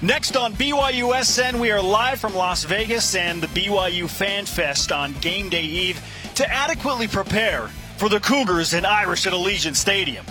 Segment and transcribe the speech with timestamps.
[0.00, 5.12] Next on BYUSN, we are live from Las Vegas and the BYU Fan Fest on
[5.14, 6.00] game day eve
[6.36, 10.24] to adequately prepare for the Cougars and Irish at Allegiant Stadium.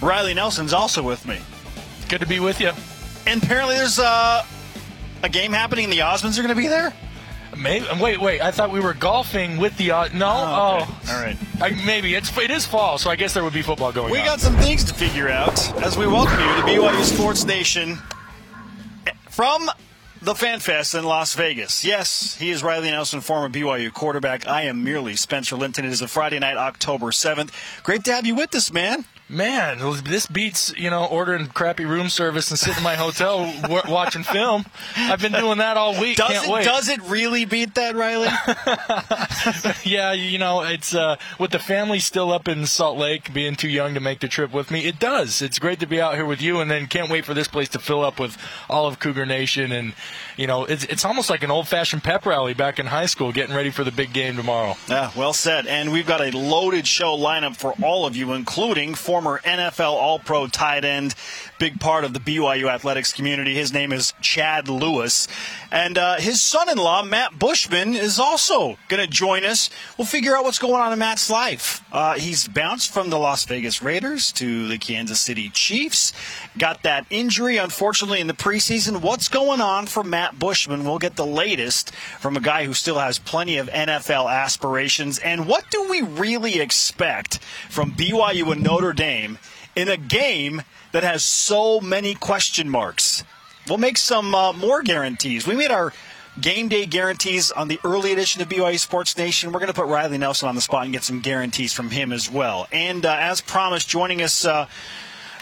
[0.00, 1.38] Riley Nelson's also with me.
[2.08, 2.70] Good to be with you.
[3.26, 4.42] And apparently there's uh,
[5.22, 5.84] a game happening.
[5.84, 6.94] And The Osmonds are going to be there?
[7.54, 7.84] Maybe.
[8.00, 8.40] Wait, wait.
[8.40, 9.90] I thought we were golfing with the.
[9.90, 10.26] Uh, no.
[10.26, 10.92] Oh, okay.
[11.08, 11.14] Oh.
[11.14, 11.36] All right.
[11.60, 14.12] I, maybe it's it is fall, so I guess there would be football going on.
[14.12, 14.24] We on.
[14.24, 17.98] got some things to figure out as we welcome you to BYU Sports Nation
[19.38, 19.70] from
[20.20, 21.84] the Fan Fest in Las Vegas.
[21.84, 24.48] Yes, he is Riley Nelson, former BYU quarterback.
[24.48, 25.84] I am merely Spencer Linton.
[25.84, 27.52] It is a Friday night, October 7th.
[27.84, 29.04] Great to have you with us, man.
[29.30, 33.82] Man, this beats you know ordering crappy room service and sitting in my hotel w-
[33.86, 34.64] watching film.
[34.96, 36.16] I've been doing that all week.
[36.16, 36.64] Does Can't it, wait.
[36.64, 38.28] does it really beat that, Riley?
[39.84, 43.68] yeah, you know, it's uh, with the family still up in Salt Lake, being too
[43.68, 44.86] young to make the trip with me.
[44.86, 45.42] It does.
[45.42, 47.68] It's great to be out here with you, and then can't wait for this place
[47.70, 48.38] to fill up with
[48.70, 49.72] all of Cougar Nation.
[49.72, 49.92] And
[50.38, 53.54] you know, it's it's almost like an old-fashioned pep rally back in high school, getting
[53.56, 54.76] ready for the big game tomorrow.
[54.88, 55.66] Yeah, well said.
[55.66, 60.20] And we've got a loaded show lineup for all of you, including former NFL All
[60.20, 61.16] Pro tight end,
[61.58, 63.54] big part of the BYU athletics community.
[63.54, 65.26] His name is Chad Lewis.
[65.70, 69.68] And uh, his son in law, Matt Bushman, is also going to join us.
[69.98, 71.82] We'll figure out what's going on in Matt's life.
[71.92, 76.12] Uh, he's bounced from the Las Vegas Raiders to the Kansas City Chiefs.
[76.56, 79.02] Got that injury, unfortunately, in the preseason.
[79.02, 80.84] What's going on for Matt Bushman?
[80.84, 85.18] We'll get the latest from a guy who still has plenty of NFL aspirations.
[85.18, 89.38] And what do we really expect from BYU and Notre Dame
[89.76, 90.62] in a game
[90.92, 93.22] that has so many question marks?
[93.68, 95.46] We'll make some uh, more guarantees.
[95.46, 95.92] We made our
[96.40, 99.52] game day guarantees on the early edition of BYU Sports Nation.
[99.52, 102.12] We're going to put Riley Nelson on the spot and get some guarantees from him
[102.12, 102.66] as well.
[102.72, 104.44] And uh, as promised, joining us.
[104.44, 104.66] Uh,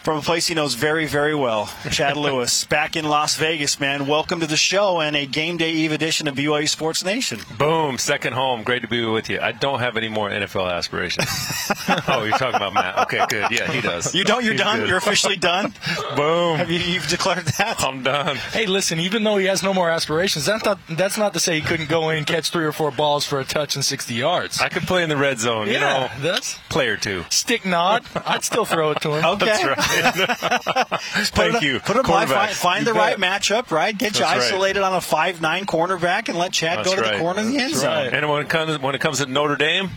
[0.06, 1.68] from a place he knows very, very well.
[1.90, 4.06] Chad Lewis, back in Las Vegas, man.
[4.06, 7.40] Welcome to the show and a game day eve edition of BYU Sports Nation.
[7.58, 8.62] Boom, second home.
[8.62, 9.40] Great to be with you.
[9.40, 11.26] I don't have any more NFL aspirations.
[12.06, 12.98] oh, you're talking about Matt.
[13.00, 13.50] Okay, good.
[13.50, 14.14] Yeah, he does.
[14.14, 14.44] You don't?
[14.44, 14.78] You're He's done?
[14.78, 14.88] good.
[14.90, 15.74] You're officially done?
[16.14, 16.58] Boom.
[16.58, 17.82] Have you you've declared that?
[17.82, 18.36] I'm done.
[18.36, 21.58] Hey, listen, even though he has no more aspirations, that's not that's not to say
[21.58, 24.14] he couldn't go in, and catch three or four balls for a touch and 60
[24.14, 24.60] yards.
[24.60, 25.66] I could play in the red zone.
[25.66, 27.24] You know, that's player two.
[27.28, 28.04] stick nod.
[28.24, 29.24] I'd still throw it to him.
[29.24, 29.46] Okay.
[29.46, 29.95] That's right.
[29.96, 31.80] Thank you.
[31.80, 33.96] Put it by, find, find You the right matchup, right?
[33.96, 34.42] Get you That's right.
[34.42, 37.12] isolated on a five nine cornerback and let Chad That's go to right.
[37.14, 37.90] the corner of the end zone.
[37.90, 38.12] right.
[38.14, 39.90] And when it comes when it comes to Notre Dame,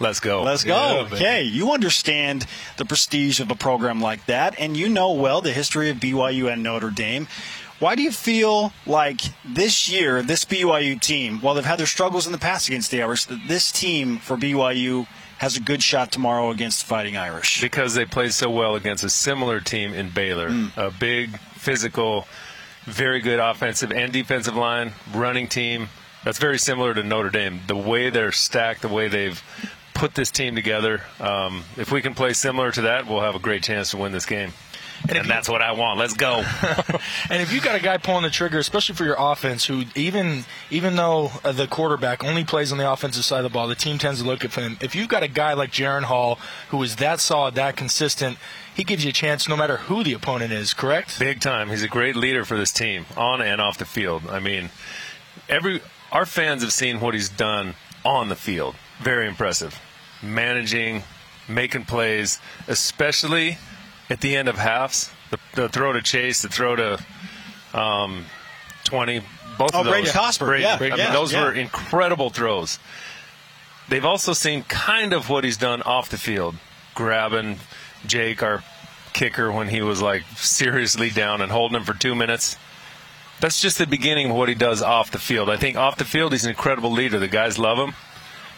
[0.00, 0.42] let's go.
[0.42, 1.06] Let's go.
[1.10, 5.40] Yeah, okay, you understand the prestige of a program like that, and you know well
[5.40, 7.28] the history of BYU and Notre Dame.
[7.78, 12.24] Why do you feel like this year, this BYU team, while they've had their struggles
[12.24, 15.06] in the past against the Irish, that this team for BYU
[15.38, 17.60] has a good shot tomorrow against the Fighting Irish?
[17.60, 20.50] because they played so well against a similar team in Baylor.
[20.50, 20.66] Hmm.
[20.76, 22.26] A big, physical,
[22.84, 25.88] very good offensive and defensive line, running team.
[26.24, 27.60] That's very similar to Notre Dame.
[27.66, 29.40] The way they're stacked, the way they've
[29.94, 31.02] put this team together.
[31.20, 34.12] Um, if we can play similar to that, we'll have a great chance to win
[34.12, 34.52] this game.
[35.08, 35.98] And, you- that's what I want.
[35.98, 36.44] Let's go.
[37.28, 40.44] And if you've got a guy pulling the trigger, especially for your offense, who even
[40.70, 43.74] even though uh, the quarterback only plays on the offensive side of the ball, the
[43.74, 44.76] team tends to look at him.
[44.80, 46.38] If you've got a guy like Jaren Hall
[46.70, 48.38] who is that solid, that consistent,
[48.74, 50.72] he gives you a chance no matter who the opponent is.
[50.72, 51.18] Correct?
[51.18, 51.68] Big time.
[51.68, 54.22] He's a great leader for this team, on and off the field.
[54.30, 54.70] I mean,
[55.48, 55.80] every
[56.12, 57.74] our fans have seen what he's done
[58.04, 58.76] on the field.
[59.00, 59.78] Very impressive.
[60.22, 61.02] Managing,
[61.48, 63.58] making plays, especially
[64.10, 65.10] at the end of halves.
[65.30, 67.04] The, the throw to Chase, the throw to
[67.74, 68.24] um,
[68.84, 69.20] 20.
[69.58, 69.92] Both Oh, of those.
[69.92, 70.64] Brady Cosper, Brady.
[70.64, 71.44] yeah, I mean, yeah, those yeah.
[71.44, 72.78] were incredible throws.
[73.88, 76.56] They've also seen kind of what he's done off the field,
[76.94, 77.58] grabbing
[78.06, 78.62] Jake, our
[79.12, 82.56] kicker, when he was like seriously down and holding him for two minutes.
[83.40, 85.48] That's just the beginning of what he does off the field.
[85.50, 87.18] I think off the field, he's an incredible leader.
[87.18, 87.94] The guys love him,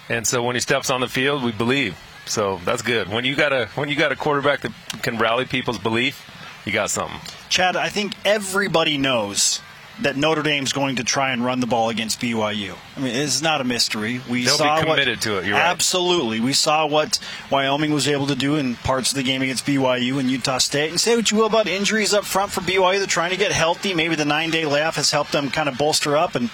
[0.09, 1.97] and so when he steps on the field, we believe.
[2.29, 3.09] So that's good.
[3.09, 4.73] When you got a when you got a quarterback that
[5.03, 6.25] can rally people's belief,
[6.65, 7.19] you got something.
[7.49, 9.61] Chad, I think everybody knows
[10.01, 12.77] that Notre Dame's going to try and run the ball against BYU.
[12.97, 14.21] I mean, it's not a mystery.
[14.31, 15.67] We They'll be saw committed what, to it, you're right.
[15.67, 16.39] absolutely.
[16.39, 17.19] We saw what
[17.51, 20.91] Wyoming was able to do in parts of the game against BYU and Utah State.
[20.91, 23.51] And say what you will about injuries up front for BYU, they're trying to get
[23.51, 23.93] healthy.
[23.93, 26.49] Maybe the nine-day layoff has helped them kind of bolster up and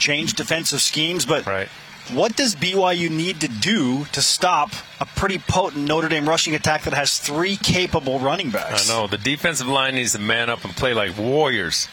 [0.00, 1.24] change defensive schemes.
[1.24, 1.68] But Right.
[2.12, 4.70] What does BYU need to do to stop
[5.00, 8.88] a pretty potent Notre Dame rushing attack that has three capable running backs?
[8.88, 11.88] I know the defensive line needs to man up and play like warriors,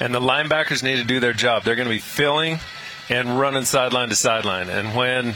[0.00, 1.64] and the linebackers need to do their job.
[1.64, 2.58] They're going to be filling
[3.08, 4.68] and running sideline to sideline.
[4.68, 5.34] And when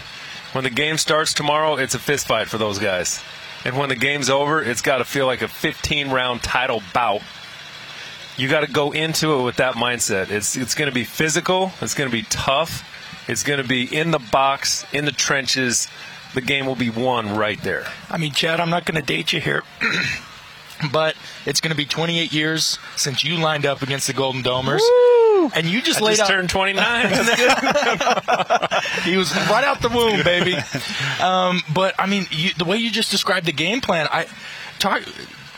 [0.53, 3.23] when the game starts tomorrow, it's a fist fight for those guys.
[3.65, 7.23] And when the game's over, it's got to feel like a 15 round title bout.
[8.37, 10.31] you got to go into it with that mindset.
[10.31, 11.73] It's it's going to be physical.
[11.81, 12.85] It's going to be tough.
[13.29, 15.89] It's going to be in the box, in the trenches.
[16.35, 17.87] The game will be won right there.
[18.09, 19.63] I mean, Chad, I'm not going to date you here.
[20.93, 21.15] but
[21.45, 24.79] it's going to be 28 years since you lined up against the Golden Domers.
[24.81, 25.51] Woo!
[25.55, 26.35] And you just I laid just out.
[26.35, 27.09] turned 29.
[29.05, 30.57] he was right out the womb, baby.
[31.21, 34.27] Um, but I mean, you, the way you just described the game plan, I
[34.79, 35.03] talk.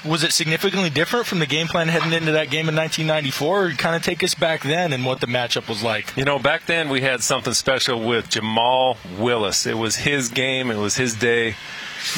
[0.04, 3.66] Was it significantly different from the game plan heading into that game in 1994?
[3.66, 6.16] Or kind of take us back then and what the matchup was like.
[6.16, 9.66] You know, back then we had something special with Jamal Willis.
[9.66, 10.70] It was his game.
[10.70, 11.54] It was his day.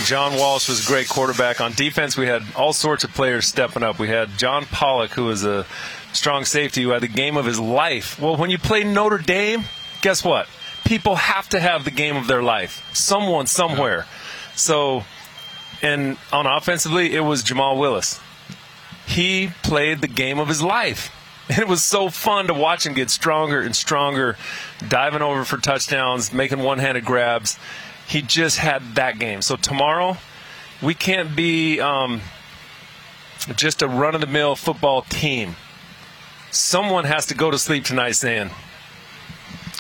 [0.05, 1.61] John Walsh was a great quarterback.
[1.61, 3.99] On defense, we had all sorts of players stepping up.
[3.99, 5.67] We had John Pollock, who was a
[6.15, 8.19] strong safety, who had the game of his life.
[8.19, 9.65] Well, when you play Notre Dame,
[10.01, 10.49] guess what?
[10.87, 12.89] People have to have the game of their life.
[12.95, 14.07] Someone, somewhere.
[14.55, 15.05] So,
[15.83, 18.21] and on offensively, it was Jamal Willis.
[19.07, 21.11] He played the game of his life.
[21.47, 24.39] And it was so fun to watch him get stronger and stronger,
[24.89, 27.59] diving over for touchdowns, making one handed grabs
[28.07, 29.43] he just had that game.
[29.43, 30.17] So tomorrow,
[30.83, 32.21] we can't be um,
[33.57, 35.57] just a run of the mill football team.
[36.51, 38.51] Someone has to go to sleep tonight saying,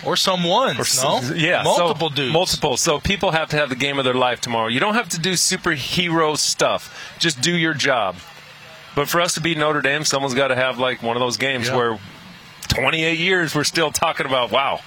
[0.06, 1.20] or someone, or, no?
[1.34, 2.32] Yeah, multiple so, dudes.
[2.32, 2.76] Multiple.
[2.76, 4.68] So people have to have the game of their life tomorrow.
[4.68, 7.14] You don't have to do superhero stuff.
[7.18, 8.16] Just do your job.
[8.94, 11.36] But for us to beat Notre Dame, someone's got to have like one of those
[11.36, 11.76] games yeah.
[11.76, 11.98] where
[12.68, 14.80] 28 years we're still talking about, wow,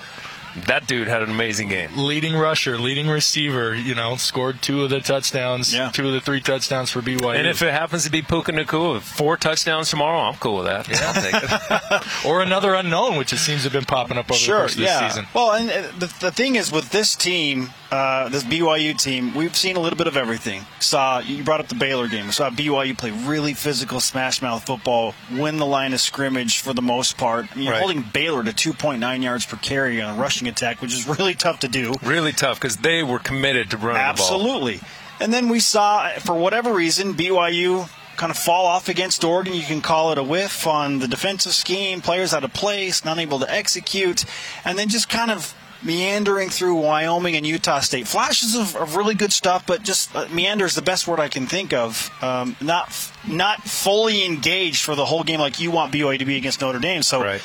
[0.66, 1.92] that dude had an amazing game.
[1.96, 5.90] Leading rusher, leading receiver, you know, scored two of the touchdowns, yeah.
[5.90, 7.36] two of the three touchdowns for BYU.
[7.36, 10.88] And if it happens to be Puka Nacua, four touchdowns tomorrow, I'm cool with that.
[10.88, 12.08] Yeah, I'll take it.
[12.26, 14.76] or another unknown, which it seems to have been popping up over sure, the course
[14.76, 15.02] of yeah.
[15.02, 15.28] this season.
[15.34, 15.70] Well, and
[16.00, 19.98] the, the thing is with this team, uh, this BYU team, we've seen a little
[19.98, 20.66] bit of everything.
[20.80, 22.26] Saw you brought up the Baylor game.
[22.26, 26.74] We saw BYU play really physical, smash mouth football, win the line of scrimmage for
[26.74, 27.46] the most part.
[27.56, 27.80] You're right.
[27.80, 31.60] holding Baylor to 2.9 yards per carry on a rushing attack, which is really tough
[31.62, 31.94] to do.
[32.04, 34.82] Really tough because they were committed to running Absolutely.
[35.20, 39.54] And then we saw, for whatever reason, BYU kind of fall off against Oregon.
[39.54, 43.18] You can call it a whiff on the defensive scheme, players out of place, not
[43.18, 44.26] able to execute,
[44.66, 45.56] and then just kind of
[45.88, 48.08] meandering through Wyoming and Utah State.
[48.08, 51.30] Flashes of, of really good stuff, but just uh, meander is the best word I
[51.30, 52.12] can think of.
[52.22, 52.94] Um, not
[53.28, 56.80] not fully engaged for the whole game like you want BYU to be against Notre
[56.80, 57.02] Dame.
[57.02, 57.24] So.
[57.24, 57.42] Right.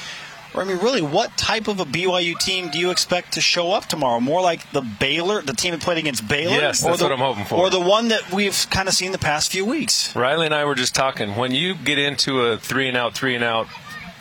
[0.54, 3.86] I mean, really, what type of a BYU team do you expect to show up
[3.86, 4.20] tomorrow?
[4.20, 6.52] More like the Baylor, the team that played against Baylor?
[6.52, 7.54] Yes, or that's the, what I'm hoping for.
[7.54, 10.14] Or the one that we've kind of seen the past few weeks?
[10.14, 11.36] Riley and I were just talking.
[11.36, 13.66] When you get into a three and out, three and out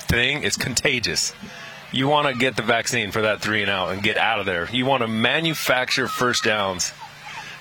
[0.07, 1.33] thing, it's contagious.
[1.91, 4.45] You want to get the vaccine for that three and out and get out of
[4.45, 4.69] there.
[4.71, 6.93] You want to manufacture first downs.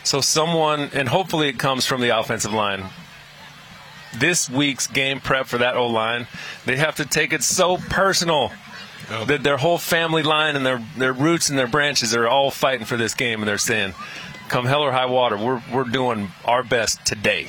[0.04, 2.84] So someone, and hopefully it comes from the offensive line.
[4.16, 6.26] This week's game prep for that O line,
[6.64, 8.52] they have to take it so personal
[9.12, 9.24] Oh.
[9.24, 12.86] that their whole family line and their their roots and their branches are all fighting
[12.86, 13.92] for this game, and they're saying,
[14.48, 17.48] "Come hell or high water, we're we're doing our best today."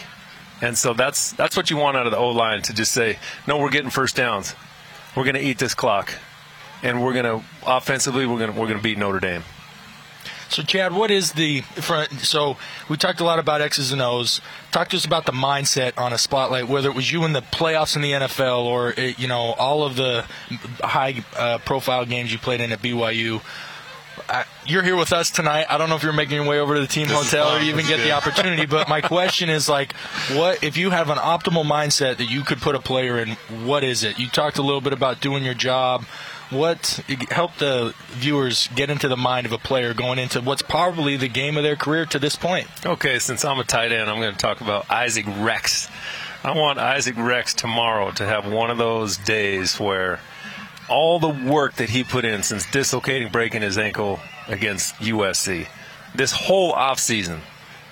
[0.62, 3.20] And so that's that's what you want out of the O line to just say,
[3.46, 4.56] "No, we're getting first downs.
[5.16, 6.16] We're going to eat this clock,
[6.84, 9.44] and we're going to offensively we're going to we're going to beat Notre Dame."
[10.52, 12.12] So, Chad, what is the front?
[12.20, 12.58] So,
[12.90, 14.42] we talked a lot about X's and O's.
[14.74, 17.42] Talk to us about the mindset on a spotlight, whether it was you in the
[17.42, 20.26] playoffs in the NFL or it, you know all of the
[20.84, 23.42] high-profile uh, games you played in at BYU.
[24.28, 25.68] Uh, you're here with us tonight.
[25.70, 27.60] I don't know if you're making your way over to the team This hotel or
[27.60, 28.66] you even get is the opportunity.
[28.66, 29.94] But my question is like,
[30.34, 33.32] what if you have an optimal mindset that you could put a player in?
[33.66, 34.20] What is it?
[34.20, 36.06] You talked a little bit about doing your job.
[36.52, 41.16] What help the viewers get into the mind of a player going into what's probably
[41.16, 42.68] the game of their career to this point?
[42.86, 45.90] Okay, since I'm a tight end, I'm going to talk about Isaac Rex.
[46.44, 50.20] I want Isaac Rex tomorrow to have one of those days where
[50.90, 55.68] all the work that he put in since dislocating, breaking his ankle against USC,
[56.14, 57.40] this whole offseason,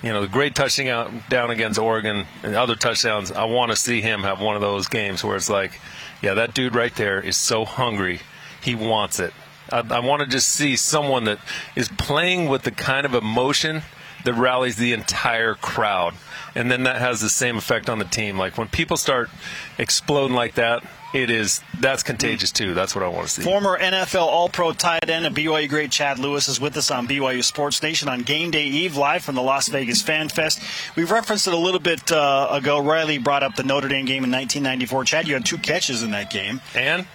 [0.02, 4.02] you know, the great touchdown down against Oregon and other touchdowns, I want to see
[4.02, 5.80] him have one of those games where it's like,
[6.20, 8.20] yeah, that dude right there is so hungry.
[8.62, 9.32] He wants it.
[9.70, 11.38] I, I want to just see someone that
[11.76, 13.82] is playing with the kind of emotion
[14.24, 16.14] that rallies the entire crowd.
[16.54, 18.36] And then that has the same effect on the team.
[18.36, 19.30] Like when people start
[19.78, 22.74] exploding like that, it is that's contagious too.
[22.74, 23.42] That's what I want to see.
[23.42, 27.08] Former NFL All Pro tight end and BYU great Chad Lewis is with us on
[27.08, 30.60] BYU Sports Nation on Game Day Eve live from the Las Vegas Fan Fest.
[30.96, 32.80] We've referenced it a little bit uh, ago.
[32.80, 35.04] Riley brought up the Notre Dame game in 1994.
[35.04, 36.60] Chad, you had two catches in that game.
[36.74, 37.06] And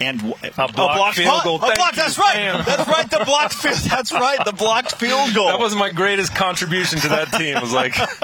[0.00, 1.56] and w- A blocked field goal.
[1.56, 2.34] A Thank blocked- that's right.
[2.34, 2.64] Damn.
[2.64, 3.10] That's right.
[3.10, 3.76] The blocked field.
[3.78, 4.44] That's right.
[4.44, 5.46] The blocked field goal.
[5.48, 7.60] That was my greatest contribution to that team.
[7.60, 7.94] Was like,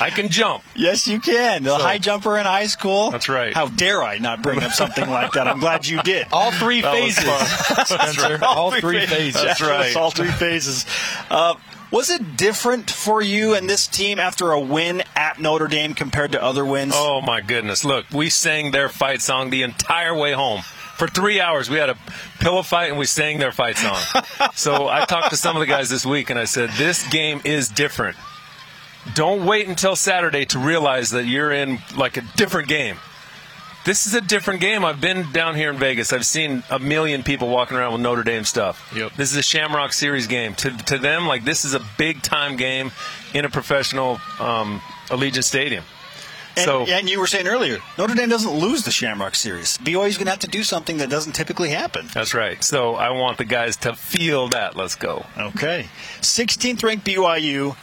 [0.00, 0.62] I can jump.
[0.76, 1.64] Yes, you can.
[1.64, 3.10] The So- high jumper in high school.
[3.10, 3.52] That's right.
[3.54, 5.48] How dare I not bring up something like that?
[5.48, 6.26] I'm glad you did.
[6.32, 8.38] All three That was phases, Spencer.
[8.44, 9.42] All three phases.
[9.42, 9.94] That's right.
[9.96, 10.86] All three phases.
[11.30, 11.54] Uh,
[11.90, 16.32] was it different for you and this team after a win at Notre Dame compared
[16.32, 16.92] to other wins?
[16.94, 17.82] Oh my goodness!
[17.82, 20.60] Look, we sang their fight song the entire way home.
[20.98, 21.96] For three hours, we had a
[22.40, 23.98] pillow fight and we sang their fight song.
[24.54, 27.40] so I talked to some of the guys this week and I said, "This game
[27.44, 28.16] is different.
[29.14, 32.96] Don't wait until Saturday to realize that you're in like a different game.
[33.84, 34.84] This is a different game.
[34.84, 36.12] I've been down here in Vegas.
[36.12, 38.92] I've seen a million people walking around with Notre Dame stuff.
[38.94, 39.14] Yep.
[39.16, 40.54] This is a Shamrock Series game.
[40.56, 42.90] To, to them, like this is a big time game
[43.32, 45.84] in a professional um, Allegiant Stadium.
[46.58, 49.78] And, so and you were saying earlier, Notre Dame doesn't lose the Shamrock Series.
[49.78, 52.06] BYU's going to have to do something that doesn't typically happen.
[52.12, 52.62] That's right.
[52.62, 54.76] So I want the guys to feel that.
[54.76, 55.24] Let's go.
[55.36, 55.86] Okay.
[56.20, 57.76] 16th ranked BYU.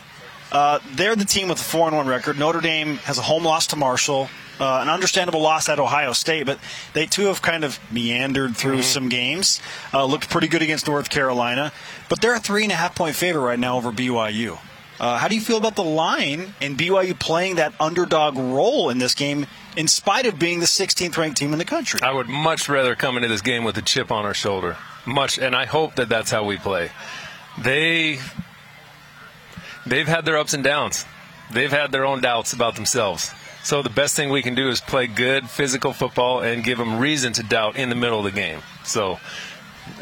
[0.52, 2.38] Uh, they're the team with a 4 1 record.
[2.38, 4.30] Notre Dame has a home loss to Marshall,
[4.60, 6.60] uh, an understandable loss at Ohio State, but
[6.94, 9.60] they too have kind of meandered through some games.
[9.94, 11.74] Uh, looked pretty good against North Carolina,
[12.10, 14.58] but they're a three and a half point favorite right now over BYU.
[15.00, 18.98] Uh, how do you feel about the line and BYU playing that underdog role in
[18.98, 22.00] this game in spite of being the 16th ranked team in the country?
[22.02, 24.78] I would much rather come into this game with a chip on our shoulder.
[25.06, 26.92] Much, and I hope that that's how we play.
[27.62, 28.20] They
[29.86, 31.06] they've had their ups and downs.
[31.52, 33.32] They've had their own doubts about themselves.
[33.64, 37.00] So the best thing we can do is play good physical football and give them
[37.00, 38.62] reason to doubt in the middle of the game.
[38.84, 39.20] So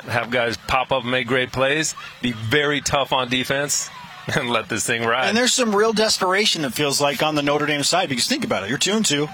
[0.07, 3.89] have guys pop up and make great plays, be very tough on defense,
[4.35, 5.27] and let this thing ride.
[5.27, 8.09] And there's some real desperation, it feels like, on the Notre Dame side.
[8.09, 9.27] Because think about it, you're two and two.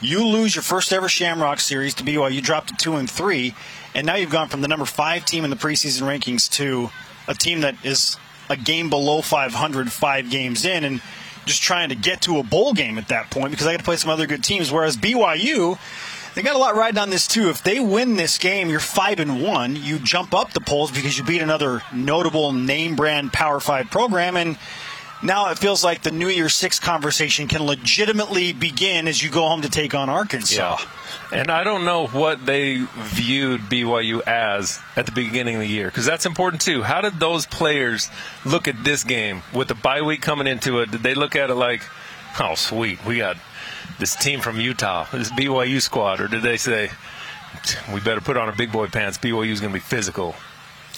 [0.00, 2.32] You lose your first ever Shamrock series to BYU.
[2.32, 3.54] You dropped to two and three,
[3.94, 6.90] and now you've gone from the number five team in the preseason rankings to
[7.28, 8.16] a team that is
[8.50, 11.00] a game below 500, five games in, and
[11.46, 13.84] just trying to get to a bowl game at that point because I got to
[13.84, 14.72] play some other good teams.
[14.72, 15.78] Whereas BYU,
[16.34, 17.48] they got a lot riding on this too.
[17.48, 19.76] If they win this game, you're five and one.
[19.76, 24.36] You jump up the polls because you beat another notable name brand Power Five program,
[24.36, 24.58] and
[25.22, 29.46] now it feels like the New Year Six conversation can legitimately begin as you go
[29.46, 30.78] home to take on Arkansas.
[30.80, 31.38] Yeah.
[31.38, 35.86] And I don't know what they viewed BYU as at the beginning of the year
[35.86, 36.82] because that's important too.
[36.82, 38.08] How did those players
[38.44, 40.90] look at this game with the bye week coming into it?
[40.90, 41.82] Did they look at it like,
[42.40, 43.36] oh, sweet, we got
[43.98, 46.20] this team from Utah, this BYU squad?
[46.20, 46.90] Or did they say,
[47.92, 50.34] we better put on our big boy pants, BYU's going to be physical?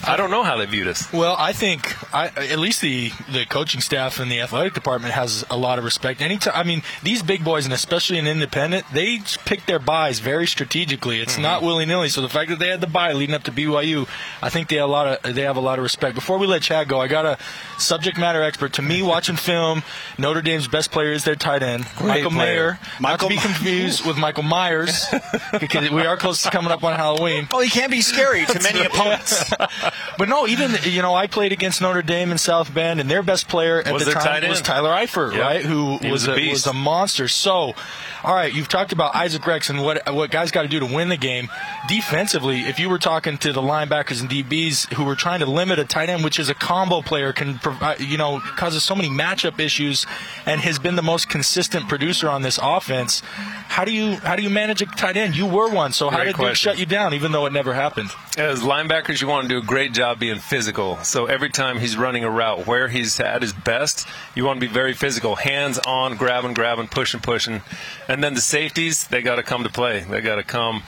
[0.02, 1.10] I don't know how they viewed us.
[1.12, 5.44] Well, I think I, at least the, the coaching staff and the athletic department has
[5.50, 6.20] a lot of respect.
[6.20, 10.46] Anytime, I mean, these big boys, and especially an independent, they pick their byes very
[10.46, 11.20] strategically.
[11.20, 11.66] It's not mm-hmm.
[11.66, 12.08] willy nilly.
[12.08, 14.08] So the fact that they had the bye leading up to BYU,
[14.42, 16.14] I think they have a lot of they have a lot of respect.
[16.14, 17.38] Before we let Chad go, I got a
[17.78, 18.74] subject matter expert.
[18.74, 19.82] To me, watching film,
[20.18, 22.72] Notre Dame's best player is their tight end, Michael player.
[22.72, 22.78] Mayer.
[23.00, 25.06] Michael not to be confused with Michael Myers,
[25.60, 27.48] because we are close to coming up on Halloween.
[27.52, 29.52] Oh, he can be scary to many opponents.
[30.16, 33.22] But no, even you know, I played against Notre Dame in South Bend, and their
[33.22, 34.62] best player at Was the time was.
[34.62, 35.40] Tyler Eifert, Yep.
[35.42, 35.64] right?
[35.64, 37.26] Who He was was a was a monster.
[37.26, 37.74] So,
[38.22, 40.86] all right, you've talked about Isaac Rex and what what guys got to do to
[40.86, 41.48] win the game
[41.88, 42.60] defensively.
[42.62, 45.84] If you were talking to the linebackers and DBs who were trying to limit a
[45.84, 49.58] tight end, which is a combo player, can provide you know causes so many matchup
[49.60, 50.06] issues,
[50.46, 53.20] and has been the most consistent producer on this offense.
[53.68, 55.36] How do you how do you manage a tight end?
[55.36, 57.74] You were one, so how Great did Duke shut you down, even though it never
[57.74, 58.10] happened?
[58.38, 60.96] As linebackers, you want to do a great job being physical.
[60.98, 64.64] So every time he's running a route where he's at his best, you want to
[64.64, 67.60] be very physical, hands on, grabbing, grabbing, pushing, pushing.
[68.06, 70.04] And then the safeties, they got to come to play.
[70.08, 70.84] They got to come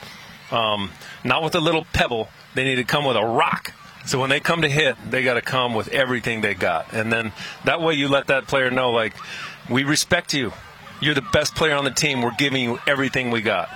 [0.51, 0.91] um,
[1.25, 3.73] not with a little pebble, they need to come with a rock.
[4.05, 6.93] So when they come to hit, they got to come with everything they got.
[6.93, 7.33] And then
[7.65, 9.15] that way you let that player know, like,
[9.69, 10.53] we respect you.
[11.01, 12.21] You're the best player on the team.
[12.21, 13.67] We're giving you everything we got.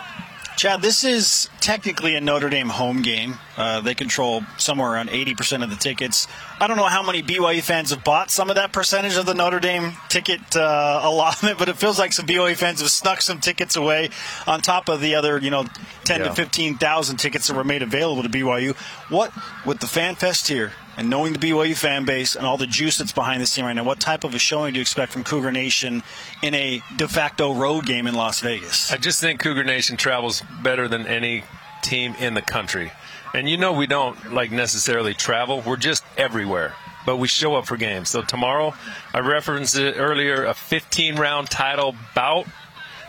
[0.57, 3.35] Chad, this is technically a Notre Dame home game.
[3.57, 6.27] Uh, they control somewhere around 80% of the tickets.
[6.59, 9.33] I don't know how many BYU fans have bought some of that percentage of the
[9.33, 13.39] Notre Dame ticket uh, allotment, but it feels like some BYU fans have snuck some
[13.39, 14.09] tickets away
[14.45, 15.65] on top of the other, you know,
[16.03, 16.27] 10 Yeah.
[16.27, 18.75] to 15,000 tickets that were made available to BYU.
[19.09, 19.31] What,
[19.65, 22.99] with the fan fest here and knowing the BYU fan base and all the juice
[22.99, 25.23] that's behind this team right now, what type of a showing do you expect from
[25.23, 26.03] Cougar Nation
[26.43, 28.91] in a de facto road game in Las Vegas?
[28.91, 31.43] I just think Cougar Nation travels better than any
[31.81, 32.91] team in the country.
[33.33, 35.63] And you know we don't like necessarily travel.
[35.65, 36.75] We're just everywhere.
[37.03, 38.09] But we show up for games.
[38.09, 38.75] So tomorrow,
[39.11, 42.45] I referenced it earlier, a 15 round title bout.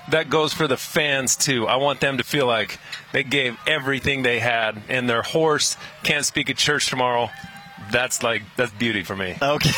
[0.08, 1.68] that goes for the fans too.
[1.68, 2.78] I want them to feel like
[3.12, 7.28] they gave everything they had, and their hoarse can't speak at church tomorrow
[7.92, 9.36] that's like that's beauty for me.
[9.40, 9.70] Okay,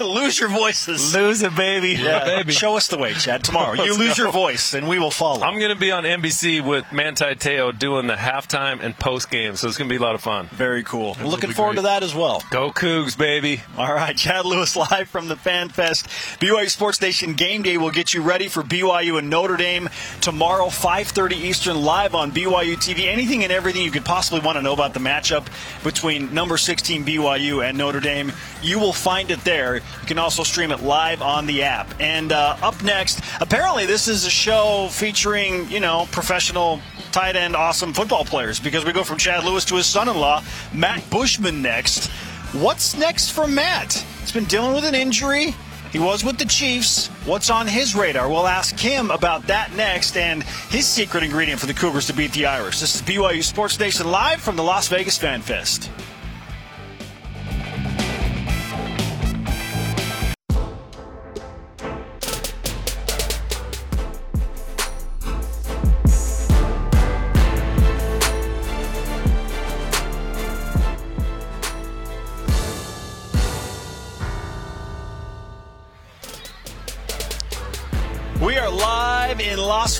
[0.04, 1.14] lose your voices.
[1.14, 1.92] Lose it, baby.
[1.92, 2.52] Yeah, baby.
[2.52, 3.44] Show us the way, Chad.
[3.44, 4.24] Tomorrow, you lose go.
[4.24, 5.42] your voice, and we will follow.
[5.42, 9.56] I'm going to be on NBC with Manti Te'o doing the halftime and post game,
[9.56, 10.48] so it's going to be a lot of fun.
[10.48, 11.14] Very cool.
[11.14, 11.82] That Looking forward great.
[11.82, 12.42] to that as well.
[12.50, 13.62] Go Cougs, baby!
[13.78, 16.06] All right, Chad Lewis live from the Fan Fest.
[16.40, 19.88] BYU Sports Nation Game Day will get you ready for BYU and Notre Dame
[20.20, 23.06] tomorrow, 5:30 Eastern, live on BYU TV.
[23.06, 25.46] Anything and everything you could possibly want to know about the matchup
[25.84, 28.32] between number 16 BYU BYU and Notre Dame.
[28.62, 29.76] You will find it there.
[29.76, 31.92] You can also stream it live on the app.
[32.00, 36.80] And uh, up next, apparently this is a show featuring, you know, professional
[37.12, 41.08] tight end, awesome football players because we go from Chad Lewis to his son-in-law, Matt
[41.10, 42.10] Bushman next.
[42.52, 43.92] What's next for Matt?
[44.20, 45.54] He's been dealing with an injury.
[45.92, 47.06] He was with the Chiefs.
[47.24, 48.28] What's on his radar?
[48.28, 52.32] We'll ask him about that next and his secret ingredient for the Cougars to beat
[52.32, 52.80] the Irish.
[52.80, 55.88] This is BYU Sports Nation live from the Las Vegas Fan Fest.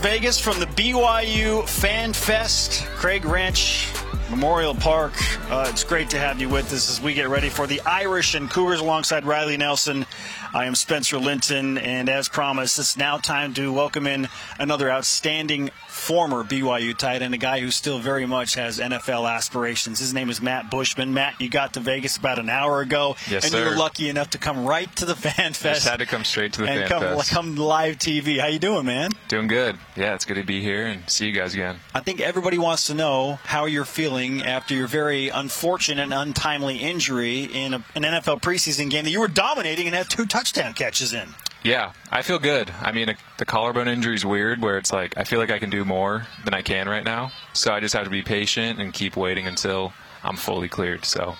[0.04, 3.90] Vegas from the BYU Fan Fest, Craig Ranch
[4.28, 5.14] Memorial Park.
[5.50, 8.34] Uh, it's great to have you with us as we get ready for the Irish
[8.34, 10.04] and Cougars alongside Riley Nelson.
[10.52, 15.70] I am Spencer Linton, and as promised, it's now time to welcome in another outstanding
[16.04, 19.99] former BYU tight end, a guy who still very much has NFL aspirations.
[19.99, 21.14] His name is Matt Bushman.
[21.14, 23.64] Matt, you got to Vegas about an hour ago, yes, and sir.
[23.64, 25.62] you were lucky enough to come right to the Fan Fest.
[25.80, 27.30] Just had to come straight to the and Fan come, Fest.
[27.30, 28.38] come live TV.
[28.38, 29.12] How you doing, man?
[29.28, 29.78] Doing good.
[29.96, 31.78] Yeah, it's good to be here and see you guys again.
[31.94, 36.76] I think everybody wants to know how you're feeling after your very unfortunate and untimely
[36.76, 40.75] injury in a, an NFL preseason game that you were dominating and had two touchdown
[40.75, 41.28] catches in.
[41.64, 42.71] Yeah, I feel good.
[42.83, 45.71] I mean, the collarbone injury is weird where it's like I feel like I can
[45.71, 47.33] do more than I can right now.
[47.54, 51.07] So I just have to be patient and keep waiting until I'm fully cleared.
[51.07, 51.37] So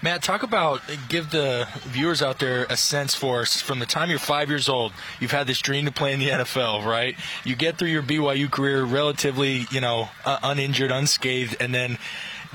[0.00, 4.10] Matt, talk about give the viewers out there a sense for us from the time
[4.10, 4.92] you're five years old.
[5.18, 7.16] You've had this dream to play in the NFL, right?
[7.44, 11.98] You get through your BYU career relatively, you know, uh, uninjured, unscathed, and then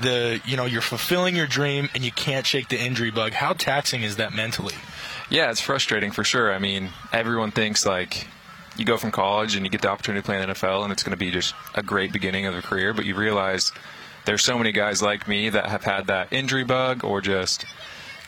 [0.00, 3.32] the you know you're fulfilling your dream and you can't shake the injury bug.
[3.32, 4.74] How taxing is that mentally?
[5.30, 6.52] Yeah, it's frustrating for sure.
[6.52, 8.26] I mean, everyone thinks like
[8.78, 10.92] you go from college and you get the opportunity to play in the NFL and
[10.92, 13.72] it's going to be just a great beginning of a career, but you realize
[14.24, 17.66] there's so many guys like me that have had that injury bug or just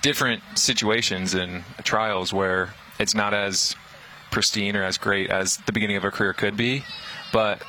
[0.03, 3.77] different situations and trials where it's not as
[4.31, 6.85] pristine or as great as the beginning of a career could be.
[7.33, 7.63] But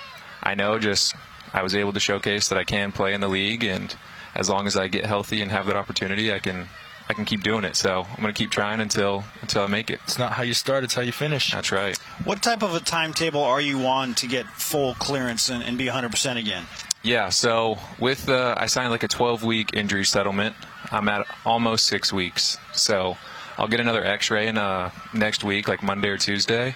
[0.43, 1.15] I know just
[1.53, 3.95] I was able to showcase that I can play in the league and
[4.33, 6.67] as long as I get healthy and have that opportunity, I can
[7.11, 7.75] I can keep doing it.
[7.75, 9.99] So I'm going to keep trying until until I make it.
[10.05, 11.51] It's not how you start; it's how you finish.
[11.51, 11.97] That's right.
[12.23, 15.87] What type of a timetable are you on to get full clearance and, and be
[15.87, 16.63] 100% again?
[17.03, 17.27] Yeah.
[17.27, 20.55] So with uh, I signed like a 12 week injury settlement.
[20.89, 22.57] I'm at almost six weeks.
[22.71, 23.17] So
[23.57, 26.75] I'll get another X-ray in uh, next week, like Monday or Tuesday.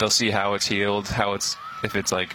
[0.00, 2.34] They'll see how it's healed, how it's if it's like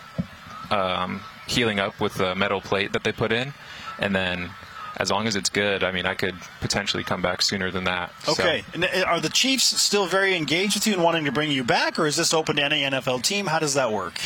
[0.70, 3.54] um, healing up with the metal plate that they put in,
[3.98, 4.52] and then
[5.00, 8.12] as long as it's good, I mean, I could potentially come back sooner than that.
[8.28, 8.62] Okay.
[8.62, 8.72] So.
[8.74, 11.64] And uh, are the Chiefs still very engaged with you and wanting to bring you
[11.64, 13.48] back, or is this open to any NFL team?
[13.48, 14.20] How does that work?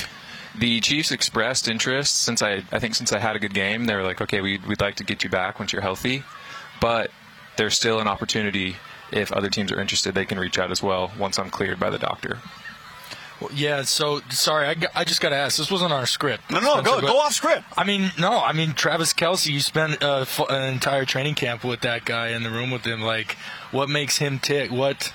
[0.58, 3.86] The Chiefs expressed interest since I, I think since I had a good game.
[3.86, 6.24] They were like, okay, we'd, we'd like to get you back once you're healthy,
[6.82, 7.12] but
[7.58, 8.76] there's still an opportunity
[9.12, 10.16] if other teams are interested.
[10.16, 12.40] They can reach out as well once I'm cleared by the doctor.
[13.54, 15.58] Yeah, so sorry, I, I just got to ask.
[15.58, 16.50] This wasn't our script.
[16.52, 17.64] No, no, Spencer, go go off script.
[17.78, 19.48] I mean, no, I mean Travis Kelce.
[19.48, 23.02] You spent uh, an entire training camp with that guy in the room with him.
[23.02, 23.38] Like,
[23.72, 24.72] what makes him tick?
[24.72, 25.14] What?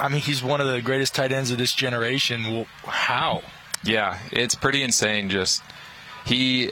[0.00, 2.44] I mean, he's one of the greatest tight ends of this generation.
[2.44, 3.42] Well, how?
[3.82, 5.28] Yeah, it's pretty insane.
[5.28, 5.62] Just
[6.24, 6.70] he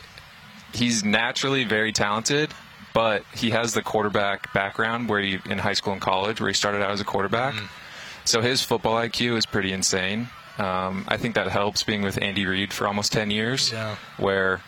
[0.72, 2.52] he's naturally very talented,
[2.94, 6.54] but he has the quarterback background where he in high school and college where he
[6.54, 7.54] started out as a quarterback.
[7.54, 7.68] Mm.
[8.24, 10.28] So his football IQ is pretty insane.
[10.58, 13.96] Um, I think that helps being with Andy Reid for almost 10 years, yeah.
[14.18, 14.60] where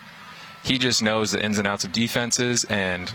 [0.62, 3.12] he just knows the ins and outs of defenses and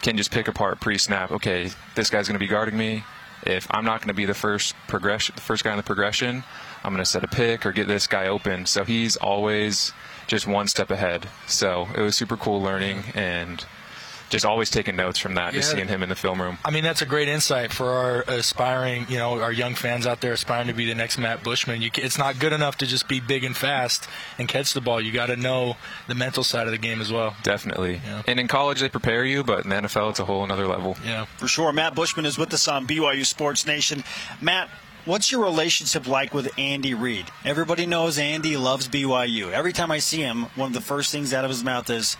[0.00, 1.30] can just pick apart pre-snap.
[1.30, 3.04] Okay, this guy's going to be guarding me.
[3.42, 6.42] If I'm not going to be the first progression, the first guy in the progression,
[6.82, 8.66] I'm going to set a pick or get this guy open.
[8.66, 9.92] So he's always
[10.26, 11.28] just one step ahead.
[11.46, 13.64] So it was super cool learning and
[14.28, 16.58] just always taking notes from that, just seeing him in the film room.
[16.64, 20.20] I mean, that's a great insight for our aspiring, you know, our young fans out
[20.20, 21.80] there aspiring to be the next Matt Bushman.
[21.80, 25.00] You, it's not good enough to just be big and fast and catch the ball.
[25.00, 27.36] You got to know the mental side of the game as well.
[27.42, 28.00] Definitely.
[28.04, 28.22] Yeah.
[28.26, 30.96] And in college, they prepare you, but in the NFL, it's a whole another level.
[31.04, 31.24] Yeah.
[31.38, 31.72] For sure.
[31.72, 34.04] Matt Bushman is with us on BYU Sports Nation.
[34.42, 34.68] Matt,
[35.04, 37.26] what's your relationship like with Andy Reid?
[37.44, 39.52] Everybody knows Andy loves BYU.
[39.52, 42.16] Every time I see him, one of the first things out of his mouth is,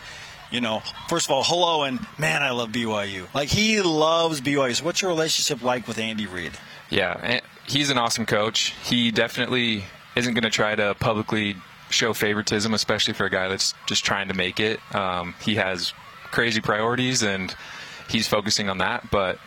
[0.50, 3.32] you know, first of all, hello, and man, I love BYU.
[3.34, 4.76] Like, he loves BYU.
[4.76, 6.52] So, what's your relationship like with Andy Reid?
[6.90, 8.74] Yeah, he's an awesome coach.
[8.84, 9.84] He definitely
[10.16, 11.56] isn't going to try to publicly
[11.90, 14.80] show favoritism, especially for a guy that's just trying to make it.
[14.94, 15.92] Um, he has
[16.30, 17.54] crazy priorities, and
[18.08, 19.10] he's focusing on that.
[19.10, 19.38] But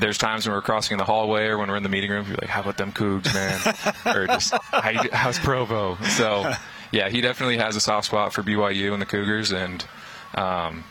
[0.00, 2.26] there's times when we're crossing in the hallway or when we're in the meeting room,
[2.26, 3.60] you're like, "How about them Cougs, man?"
[4.16, 6.52] or just, How "How's Provo?" So,
[6.92, 9.84] yeah, he definitely has a soft spot for BYU and the Cougars, and
[10.34, 10.84] um,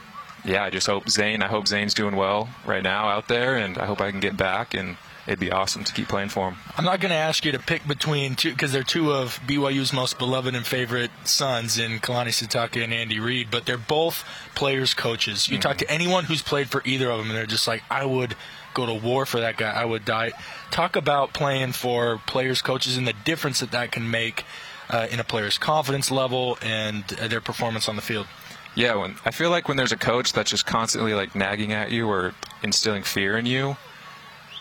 [0.45, 1.41] yeah, I just hope Zane.
[1.41, 4.35] I hope Zane's doing well right now out there, and I hope I can get
[4.35, 6.57] back, and it'd be awesome to keep playing for him.
[6.77, 9.93] I'm not going to ask you to pick between two because they're two of BYU's
[9.93, 14.25] most beloved and favorite sons in Kalani Sitake and Andy Reid, but they're both
[14.55, 15.47] players, coaches.
[15.47, 18.05] You talk to anyone who's played for either of them, and they're just like, I
[18.05, 18.35] would
[18.73, 19.71] go to war for that guy.
[19.71, 20.31] I would die.
[20.71, 24.43] Talk about playing for players, coaches, and the difference that that can make
[24.89, 28.27] uh, in a player's confidence level and uh, their performance on the field.
[28.75, 31.91] Yeah, when I feel like when there's a coach that's just constantly like nagging at
[31.91, 32.33] you or
[32.63, 33.77] instilling fear in you,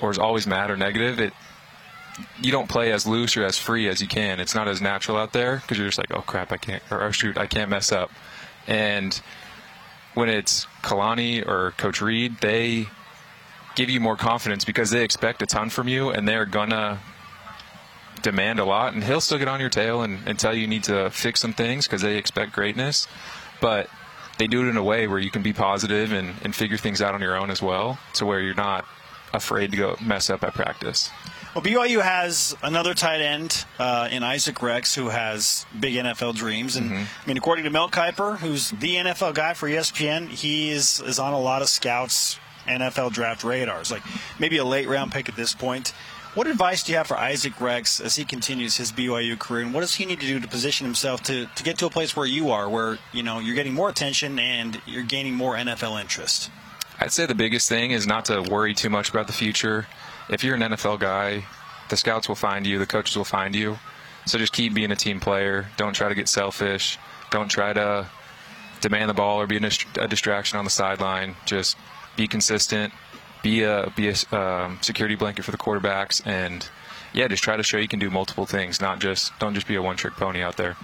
[0.00, 1.32] or is always mad or negative, it
[2.42, 4.38] you don't play as loose or as free as you can.
[4.38, 7.02] It's not as natural out there because you're just like, oh crap, I can't, or
[7.02, 8.10] oh shoot, I can't mess up.
[8.66, 9.18] And
[10.14, 12.86] when it's Kalani or Coach Reid, they
[13.74, 17.00] give you more confidence because they expect a ton from you and they're gonna
[18.20, 18.92] demand a lot.
[18.92, 21.40] And he'll still get on your tail and, and tell you you need to fix
[21.40, 23.08] some things because they expect greatness.
[23.60, 23.88] But
[24.42, 27.00] they do it in a way where you can be positive and, and figure things
[27.00, 28.84] out on your own as well, to where you're not
[29.32, 31.10] afraid to go mess up at practice.
[31.54, 36.74] Well, BYU has another tight end uh, in Isaac Rex who has big NFL dreams,
[36.74, 41.00] and I mean, according to Mel Kiper, who's the NFL guy for ESPN, he is
[41.00, 44.02] is on a lot of scouts NFL draft radars, like
[44.40, 45.94] maybe a late round pick at this point.
[46.34, 49.74] What advice do you have for Isaac Rex as he continues his BYU career, and
[49.74, 52.16] what does he need to do to position himself to, to get to a place
[52.16, 56.00] where you are, where you know you're getting more attention and you're gaining more NFL
[56.00, 56.50] interest?
[56.98, 59.86] I'd say the biggest thing is not to worry too much about the future.
[60.30, 61.44] If you're an NFL guy,
[61.90, 63.78] the scouts will find you, the coaches will find you.
[64.24, 65.66] So just keep being a team player.
[65.76, 66.98] Don't try to get selfish.
[67.30, 68.06] Don't try to
[68.80, 71.36] demand the ball or be a a distraction on the sideline.
[71.44, 71.76] Just
[72.16, 72.94] be consistent.
[73.42, 76.68] Be a be a um, security blanket for the quarterbacks, and
[77.12, 78.80] yeah, just try to show you can do multiple things.
[78.80, 80.76] Not just don't just be a one-trick pony out there.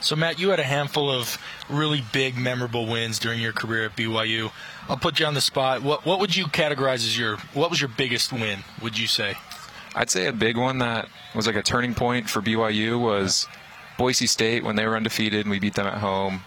[0.00, 3.96] So, Matt, you had a handful of really big, memorable wins during your career at
[3.96, 4.52] BYU.
[4.88, 5.82] I'll put you on the spot.
[5.82, 8.60] What what would you categorize as your what was your biggest win?
[8.82, 9.34] Would you say?
[9.94, 13.46] I'd say a big one that was like a turning point for BYU was
[13.96, 16.42] Boise State when they were undefeated and we beat them at home.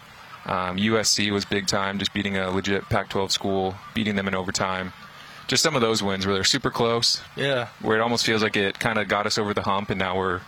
[0.45, 4.93] Um, USC was big time, just beating a legit Pac-12 school, beating them in overtime.
[5.49, 7.67] Just some of those wins where they're super close, Yeah.
[7.81, 10.15] where it almost feels like it kind of got us over the hump, and now
[10.15, 10.41] we're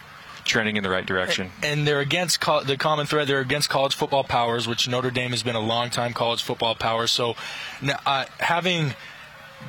[0.46, 1.52] trending in the right direction.
[1.64, 3.28] And they're against co- the common thread.
[3.28, 6.76] They're against college football powers, which Notre Dame has been a long time college football
[6.76, 7.08] power.
[7.08, 7.36] So,
[7.82, 8.94] now, uh, having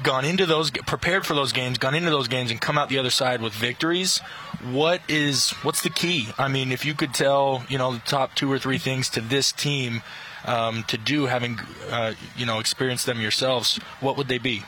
[0.03, 2.99] gone into those, prepared for those games, gone into those games, and come out the
[2.99, 4.21] other side with victories,
[4.63, 6.29] what is what's the key?
[6.39, 9.21] I mean, if you could tell, you know, the top two or three things to
[9.23, 10.03] this team
[10.45, 11.59] um, to do, having
[11.91, 14.63] uh, you know experienced them yourselves, what would they be?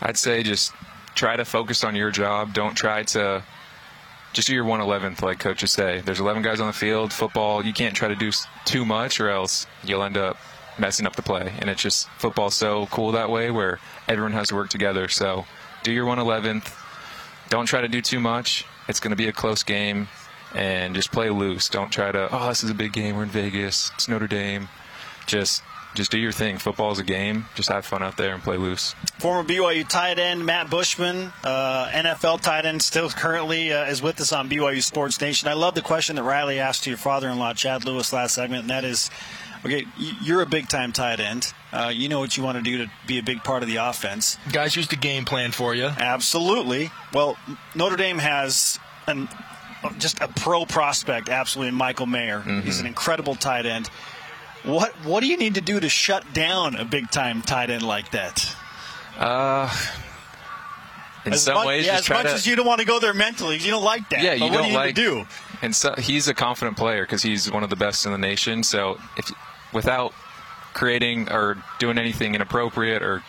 [0.00, 0.72] I'd say just
[1.14, 2.52] try to focus on your job.
[2.52, 3.42] Don't try to
[4.32, 6.02] just do your 111th, like coaches say.
[6.02, 7.12] There's 11 guys on the field.
[7.12, 8.30] Football, you can't try to do
[8.64, 10.36] too much, or else you'll end up
[10.78, 11.54] messing up the play.
[11.58, 15.08] And it's just football's so cool that way, where everyone has to work together.
[15.08, 15.46] So
[15.82, 16.70] do your 111th.
[17.48, 18.64] Don't try to do too much.
[18.88, 20.08] It's going to be a close game,
[20.54, 21.68] and just play loose.
[21.68, 22.28] Don't try to.
[22.30, 23.16] Oh, this is a big game.
[23.16, 23.90] We're in Vegas.
[23.94, 24.68] It's Notre Dame.
[25.26, 25.62] Just
[25.96, 26.58] just do your thing.
[26.58, 27.46] Football is a game.
[27.54, 28.94] Just have fun out there and play loose.
[29.18, 34.20] Former BYU tight end Matt Bushman, uh, NFL tight end, still currently uh, is with
[34.20, 35.48] us on BYU Sports Nation.
[35.48, 38.70] I love the question that Riley asked to your father-in-law, Chad Lewis, last segment, and
[38.70, 39.10] that is,
[39.64, 39.86] okay,
[40.22, 41.52] you're a big-time tight end.
[41.72, 43.76] Uh, you know what you want to do to be a big part of the
[43.76, 44.36] offense.
[44.52, 45.86] Guys used to game plan for you.
[45.86, 46.90] Absolutely.
[47.12, 47.36] Well,
[47.74, 49.28] Notre Dame has an,
[49.98, 52.40] just a pro prospect, absolutely, in Michael Mayer.
[52.40, 53.88] He's an incredible tight end.
[54.66, 57.82] What what do you need to do to shut down a big time tight end
[57.84, 58.44] like that?
[59.18, 59.74] Uh,
[61.24, 62.32] in As some much, ways, yeah, just as try much to.
[62.34, 64.22] as you don't want to go there mentally, you don't like that.
[64.22, 64.86] yeah, you what don't do you like.
[64.88, 65.26] need to do?
[65.62, 68.62] And so he's a confident player because he's one of the best in the nation.
[68.62, 69.30] So if
[69.72, 70.12] without
[70.74, 73.22] creating or doing anything inappropriate or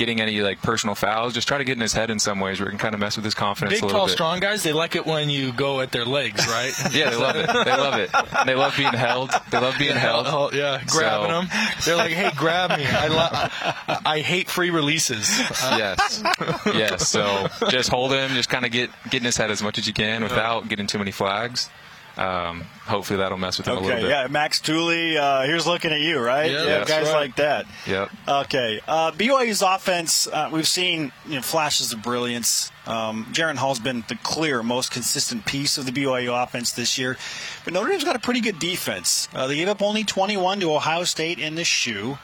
[0.00, 1.32] getting any like personal fouls.
[1.34, 3.00] Just try to get in his head in some ways where it can kind of
[3.00, 4.12] mess with his confidence Big, a little tall, bit.
[4.12, 6.72] strong guys, they like it when you go at their legs, right?
[6.92, 7.46] Yeah, they love it.
[7.46, 8.10] They love it.
[8.36, 9.30] And they love being held.
[9.52, 10.26] They love being held.
[10.28, 11.48] Oh, yeah, grabbing So- them.
[11.84, 15.28] They're like, "Hey, grab me!" I, lo- I, I hate free releases.
[15.62, 16.22] Uh, Yes.
[16.66, 17.08] yes.
[17.08, 18.30] So just hold him.
[18.32, 20.86] Just kind of get get in his head as much as you can without getting
[20.86, 21.68] too many flags.
[22.16, 24.08] Um, hopefully that'll mess with him a little bit.
[24.10, 26.50] yeah, Max Tooley, uh, here's looking at you, right?
[26.50, 27.14] Yeah, Yeah, guys right.
[27.14, 27.66] like that.
[27.86, 28.10] Yep.
[28.28, 32.70] Okay, uh, BYU's offense, uh, we've seen you know, flashes of brilliance.
[32.86, 37.16] Um, Jaren Hall's been the clear most consistent piece of the BYU offense this year,
[37.64, 39.28] but Notre Dame's got a pretty good defense.
[39.32, 42.18] Uh, they gave up only 21 to Ohio State in the shoe.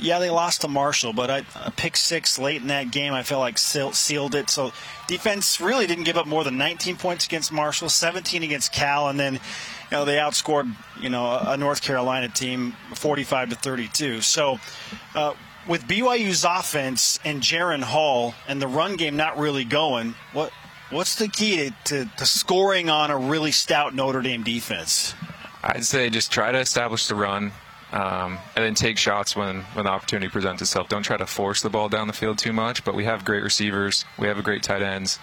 [0.00, 3.22] Yeah, they lost to Marshall, but I, a pick six late in that game, I
[3.22, 4.50] felt like sealed it.
[4.50, 4.72] So
[5.08, 9.18] defense really didn't give up more than 19 points against Marshall, 17 against Cal, and
[9.18, 9.40] then you
[9.92, 14.20] know they outscored you know a North Carolina team 45 to 32.
[14.20, 14.58] So
[15.14, 15.34] uh,
[15.68, 20.52] with BYU's offense and Jaren Hall and the run game not really going, what
[20.90, 25.14] what's the key to, to, to scoring on a really stout Notre Dame defense?
[25.62, 27.52] I'd say just try to establish the run,
[27.96, 30.88] um, and then take shots when when the opportunity presents itself.
[30.88, 32.84] Don't try to force the ball down the field too much.
[32.84, 34.04] But we have great receivers.
[34.18, 35.18] We have a great tight ends,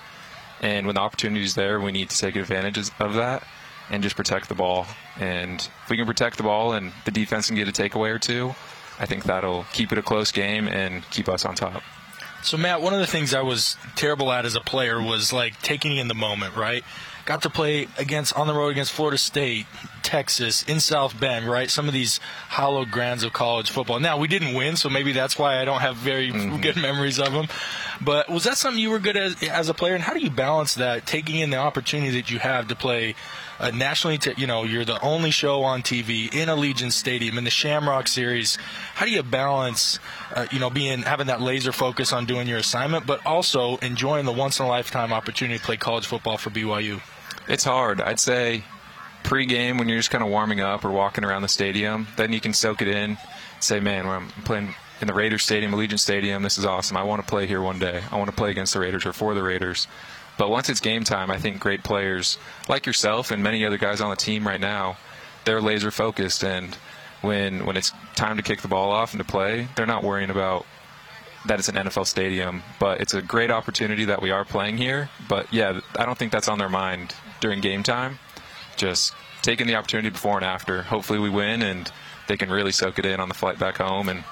[0.59, 3.43] and when the opportunity is there, we need to take advantage of that
[3.91, 4.87] and just protect the ball.
[5.19, 8.19] And if we can protect the ball and the defense can get a takeaway or
[8.19, 8.55] two,
[8.99, 11.83] I think that'll keep it a close game and keep us on top.
[12.41, 15.61] So Matt, one of the things I was terrible at as a player was like
[15.61, 16.83] taking in the moment, right?
[17.25, 19.65] Got to play against on the road against Florida State,
[20.01, 21.69] Texas, in South Bend, right?
[21.69, 23.99] Some of these hallowed grounds of college football.
[23.99, 26.61] Now we didn't win, so maybe that's why I don't have very mm-hmm.
[26.61, 27.47] good memories of them.
[28.01, 29.95] But was that something you were good as as a player?
[29.95, 33.15] And how do you balance that, taking in the opportunity that you have to play
[33.63, 34.17] uh, nationally?
[34.19, 38.07] To, you know, you're the only show on TV in Allegiant Stadium in the Shamrock
[38.07, 38.57] Series.
[38.95, 39.99] How do you balance,
[40.35, 44.25] uh, you know, being having that laser focus on doing your assignment, but also enjoying
[44.25, 47.01] the once in a lifetime opportunity to play college football for BYU?
[47.47, 48.01] It's hard.
[48.01, 48.63] I'd say
[49.23, 52.39] pre-game when you're just kind of warming up or walking around the stadium, then you
[52.39, 53.17] can soak it in.
[53.59, 56.97] Say, man, when I'm playing in the Raiders Stadium, Allegiant Stadium, this is awesome.
[56.97, 58.03] I want to play here one day.
[58.11, 59.87] I want to play against the Raiders or for the Raiders.
[60.37, 64.01] But once it's game time, I think great players like yourself and many other guys
[64.01, 64.97] on the team right now,
[65.45, 66.43] they're laser focused.
[66.43, 66.75] And
[67.21, 70.29] when when it's time to kick the ball off and to play, they're not worrying
[70.29, 70.65] about
[71.45, 75.09] that it's an NFL stadium, but it's a great opportunity that we are playing here.
[75.27, 78.19] But yeah, I don't think that's on their mind during game time.
[78.77, 80.83] Just taking the opportunity before and after.
[80.83, 81.91] Hopefully, we win and
[82.27, 84.23] they can really soak it in on the flight back home and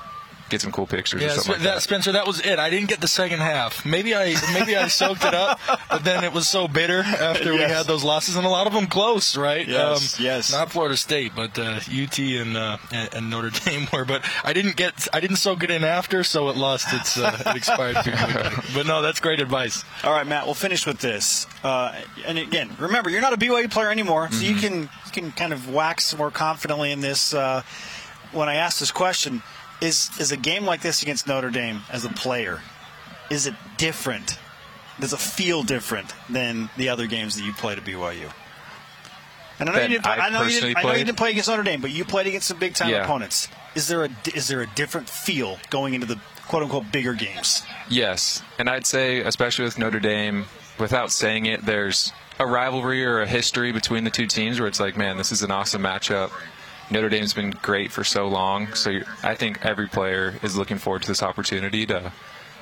[0.51, 1.81] get some cool pictures or Yeah, something Sp- like that, that.
[1.81, 2.59] Spencer, that was it.
[2.59, 3.85] I didn't get the second half.
[3.85, 5.59] Maybe I maybe I soaked it up,
[5.89, 8.73] but then it was so bitter after we had those losses, and a lot of
[8.73, 9.67] them close, right?
[9.67, 10.51] Um, Yes, yes.
[10.51, 14.05] Not Florida State, but uh, UT and, uh, and and Notre Dame were.
[14.05, 17.35] But I didn't get I didn't soak it in after, so it lost its uh,
[17.45, 18.63] it expired too quickly.
[18.73, 19.83] But no, that's great advice.
[20.03, 21.45] All right, Matt, we'll finish with this.
[21.63, 21.93] Uh,
[22.25, 25.53] and again, remember, you're not a BYU player anymore, so you can you can kind
[25.53, 27.33] of wax more confidently in this.
[27.33, 27.61] Uh,
[28.33, 29.41] when I ask this question,
[29.81, 32.61] is is a game like this against Notre Dame as a player,
[33.29, 34.37] is it different?
[34.99, 38.31] Does it feel different than the other games that you played at BYU?
[39.59, 41.17] And I know, you didn't, play- I I, know you didn't, I know you didn't
[41.17, 43.03] play against Notre Dame, but you played against some big time Yeah.
[43.03, 43.47] opponents.
[43.75, 47.63] Is there a is there a different feel going into the quote unquote bigger games?
[47.89, 50.45] Yes, and I'd say, especially with Notre Dame,
[50.79, 54.79] without saying it, there's a rivalry or a history between the two teams where it's
[54.79, 56.31] like, man, this is an awesome matchup.
[56.91, 61.03] Notre Dame's been great for so long, so I think every player is looking forward
[61.03, 62.11] to this opportunity to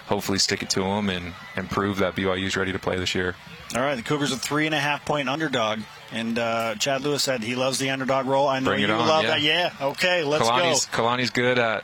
[0.06, 3.14] hopefully stick it to them and, and prove that BYU is ready to play this
[3.16, 3.36] year.
[3.76, 5.80] All right, the Cougars are three and a half point underdog,
[6.12, 8.48] and uh, Chad Lewis said he loves the underdog role.
[8.48, 9.30] I know Bring you on, love yeah.
[9.30, 9.42] that.
[9.42, 11.04] Yeah, okay, let's Kalani's, go.
[11.04, 11.84] Kalani's good at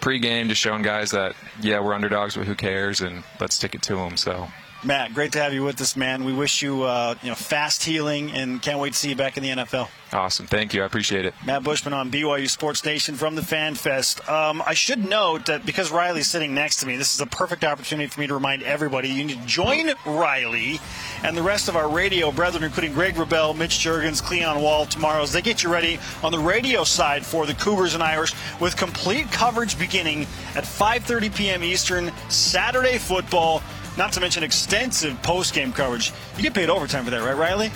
[0.00, 3.82] pregame, just showing guys that yeah we're underdogs, but who cares, and let's stick it
[3.82, 4.16] to them.
[4.16, 4.48] So
[4.84, 6.24] Matt, great to have you with us, man.
[6.24, 9.38] We wish you uh, you know fast healing, and can't wait to see you back
[9.38, 9.88] in the NFL.
[10.12, 11.32] awesome, thank you, I appreciate it.
[11.46, 14.28] Matt Bushman on BYU Sports Nation from the Fan Fest.
[14.28, 17.64] Um, I should note that because Riley's sitting next to me, this is a perfect
[17.64, 20.80] opportunity for me to remind everybody you need to join Riley
[21.22, 25.22] and the rest of our radio brethren, including Greg Wrubell, Mitch Juergens, Cleon Wall, tomorrow
[25.22, 28.76] as they get you ready on the radio side for the Cougars and Irish with
[28.76, 31.64] complete coverage beginning at 5:30 p.m.
[31.64, 33.62] Eastern Saturday football.
[33.96, 36.12] Not to mention extensive post-game coverage.
[36.36, 37.70] You get paid overtime for that, right, Riley?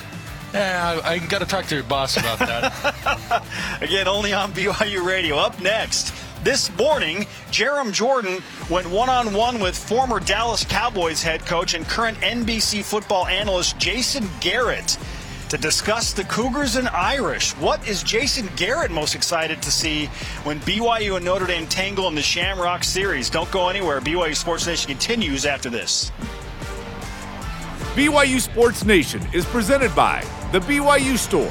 [0.53, 3.43] Yeah, I, I got to talk to your boss about that.
[3.81, 5.37] Again, only on BYU Radio.
[5.37, 11.45] Up next, this morning, Jarom Jordan went one on one with former Dallas Cowboys head
[11.45, 14.97] coach and current NBC football analyst Jason Garrett.
[15.49, 17.53] To discuss the Cougars and Irish.
[17.53, 20.05] What is Jason Garrett most excited to see
[20.43, 23.31] when BYU and Notre Dame tangle in the Shamrock Series?
[23.31, 23.99] Don't go anywhere.
[23.99, 26.11] BYU Sports Nation continues after this.
[27.95, 31.47] BYU Sports Nation is presented by The BYU Store,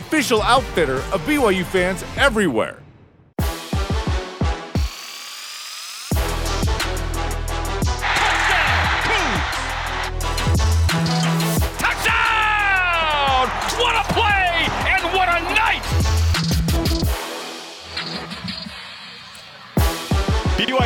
[0.00, 2.83] official outfitter of BYU fans everywhere.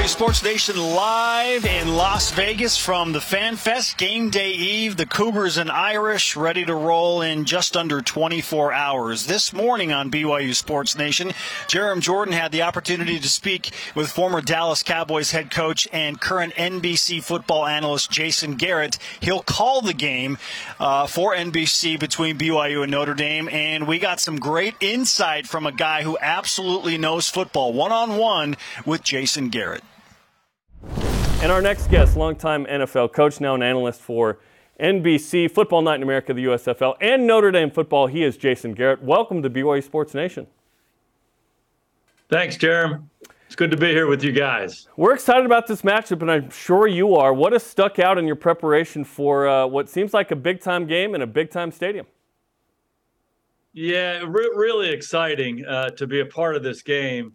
[0.08, 4.96] Sports Nation live in Las Vegas from the Fan Fest game day eve.
[4.96, 9.26] The Cougars and Irish ready to roll in just under 24 hours.
[9.26, 11.28] This morning on BYU Sports Nation,
[11.68, 16.54] Jarom Jordan had the opportunity to speak with former Dallas Cowboys head coach and current
[16.54, 18.98] NBC football analyst Jason Garrett.
[19.20, 20.38] He'll call the game
[20.80, 25.66] uh, for NBC between BYU and Notre Dame, and we got some great insight from
[25.66, 29.57] a guy who absolutely knows football one on one with Jason Garrett.
[31.40, 34.38] And our next guest, longtime NFL coach, now an analyst for
[34.78, 38.06] NBC, Football Night in America, the USFL, and Notre Dame football.
[38.06, 39.02] He is Jason Garrett.
[39.02, 40.46] Welcome to BYU Sports Nation.
[42.28, 43.08] Thanks, Jarom.
[43.46, 44.86] It's good to be here with you guys.
[44.96, 47.34] We're excited about this matchup, and I'm sure you are.
[47.34, 50.86] What has stuck out in your preparation for uh, what seems like a big time
[50.86, 52.06] game in a big time stadium?
[53.72, 57.32] Yeah, re- really exciting uh, to be a part of this game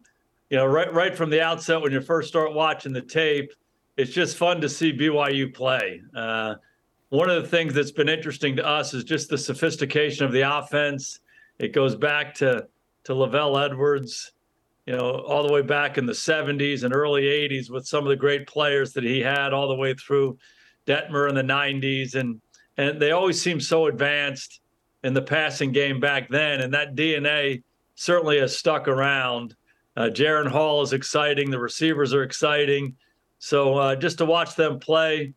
[0.54, 3.52] you know, right right from the outset when you first start watching the tape,
[3.98, 6.00] it's just fun to see BYU play.
[6.16, 6.54] Uh,
[7.10, 10.42] one of the things that's been interesting to us is just the sophistication of the
[10.42, 11.22] offense.
[11.58, 12.68] It goes back to
[13.06, 14.34] to LaVell Edwards,
[14.86, 18.10] you know, all the way back in the 70s and early 80s with some of
[18.10, 20.38] the great players that he had all the way through
[20.86, 22.40] Detmer in the 90s and
[22.78, 24.62] and they always seem so advanced
[25.04, 27.64] in the passing game back then and that DNA
[27.96, 29.56] certainly has stuck around
[29.96, 31.52] uh, Jaren Hall is exciting.
[31.52, 32.96] The receivers are exciting.
[33.40, 35.34] So uh, just to watch them play,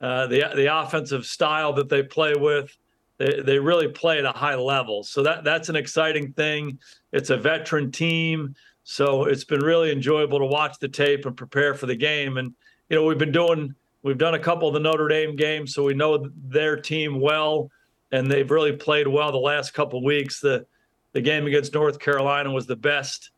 [0.00, 2.76] uh, the the offensive style that they play with,
[3.18, 5.04] they, they really play at a high level.
[5.04, 6.78] So that that's an exciting thing.
[7.12, 11.74] It's a veteran team, so it's been really enjoyable to watch the tape and prepare
[11.74, 12.36] for the game.
[12.36, 12.52] And
[12.90, 15.84] you know we've been doing we've done a couple of the Notre Dame games, so
[15.84, 17.70] we know their team well,
[18.12, 20.40] and they've really played well the last couple of weeks.
[20.40, 20.66] The
[21.12, 23.30] the game against North Carolina was the best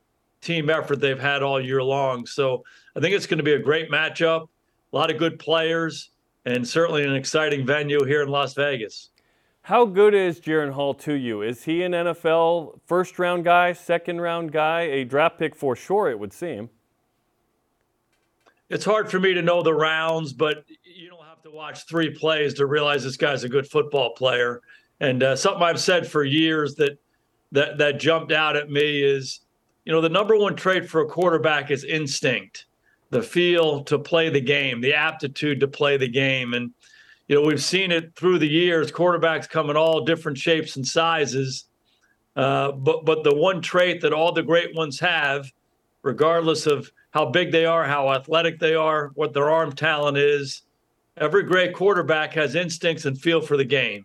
[0.46, 2.26] team effort they've had all year long.
[2.26, 4.48] So I think it's going to be a great matchup,
[4.92, 6.10] a lot of good players,
[6.44, 9.10] and certainly an exciting venue here in Las Vegas.
[9.62, 11.42] How good is Jaren Hall to you?
[11.42, 16.08] Is he an NFL first round guy, second round guy, a draft pick for sure,
[16.08, 16.70] it would seem?
[18.68, 22.10] It's hard for me to know the rounds, but you don't have to watch three
[22.10, 24.62] plays to realize this guy's a good football player.
[25.00, 26.98] And uh, something I've said for years that
[27.52, 29.40] that that jumped out at me is
[29.86, 32.66] you know, the number one trait for a quarterback is instinct,
[33.10, 36.54] the feel to play the game, the aptitude to play the game.
[36.54, 36.72] And,
[37.28, 40.86] you know, we've seen it through the years, quarterbacks come in all different shapes and
[40.86, 41.66] sizes.
[42.34, 45.50] Uh, but but the one trait that all the great ones have,
[46.02, 50.62] regardless of how big they are, how athletic they are, what their arm talent is,
[51.16, 54.04] every great quarterback has instincts and feel for the game.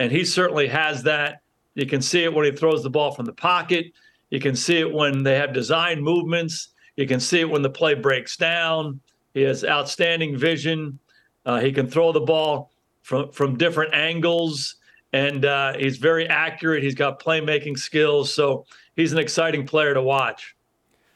[0.00, 1.40] And he certainly has that.
[1.74, 3.92] You can see it when he throws the ball from the pocket.
[4.30, 6.68] You can see it when they have design movements.
[6.96, 9.00] You can see it when the play breaks down.
[9.34, 10.98] He has outstanding vision.
[11.44, 12.70] Uh, he can throw the ball
[13.02, 14.76] from from different angles,
[15.12, 16.82] and uh, he's very accurate.
[16.82, 18.66] He's got playmaking skills, so
[18.96, 20.54] he's an exciting player to watch.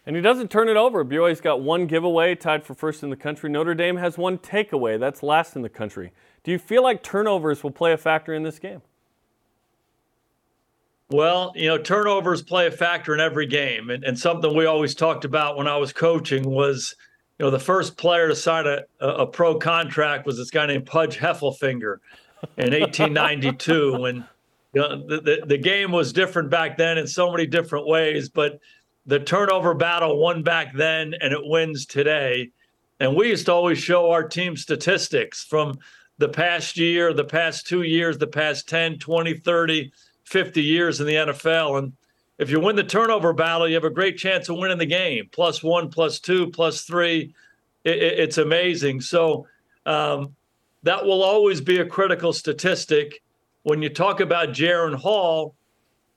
[0.07, 1.05] And he doesn't turn it over.
[1.05, 3.49] BYU's got one giveaway, tied for first in the country.
[3.49, 6.13] Notre Dame has one takeaway, that's last in the country.
[6.43, 8.83] Do you feel like turnovers will play a factor in this game?
[11.15, 13.91] Well, you know, turnovers play a factor in every game.
[13.91, 16.97] And, and something we always talked about when I was coaching was,
[17.39, 20.87] you know, the first player to sign a, a pro contract was this guy named
[20.87, 21.99] Pudge Heffelfinger
[22.57, 23.97] in 1892.
[23.97, 24.27] when
[24.73, 28.29] you know, the, the, the game was different back then in so many different ways,
[28.29, 28.59] but
[29.07, 32.51] the turnover battle won back then and it wins today.
[32.99, 35.79] And we used to always show our team statistics from
[36.19, 39.93] the past year, the past two years, the past 10, 20, 30
[40.25, 41.79] 50 years in the NFL.
[41.79, 41.93] And
[42.39, 45.29] if you win the turnover battle, you have a great chance of winning the game.
[45.33, 47.35] Plus one, plus two, plus three.
[47.85, 49.01] It, it, it's amazing.
[49.01, 49.47] So
[49.87, 50.35] um,
[50.83, 53.23] that will always be a critical statistic.
[53.63, 55.55] When you talk about Jaren Hall,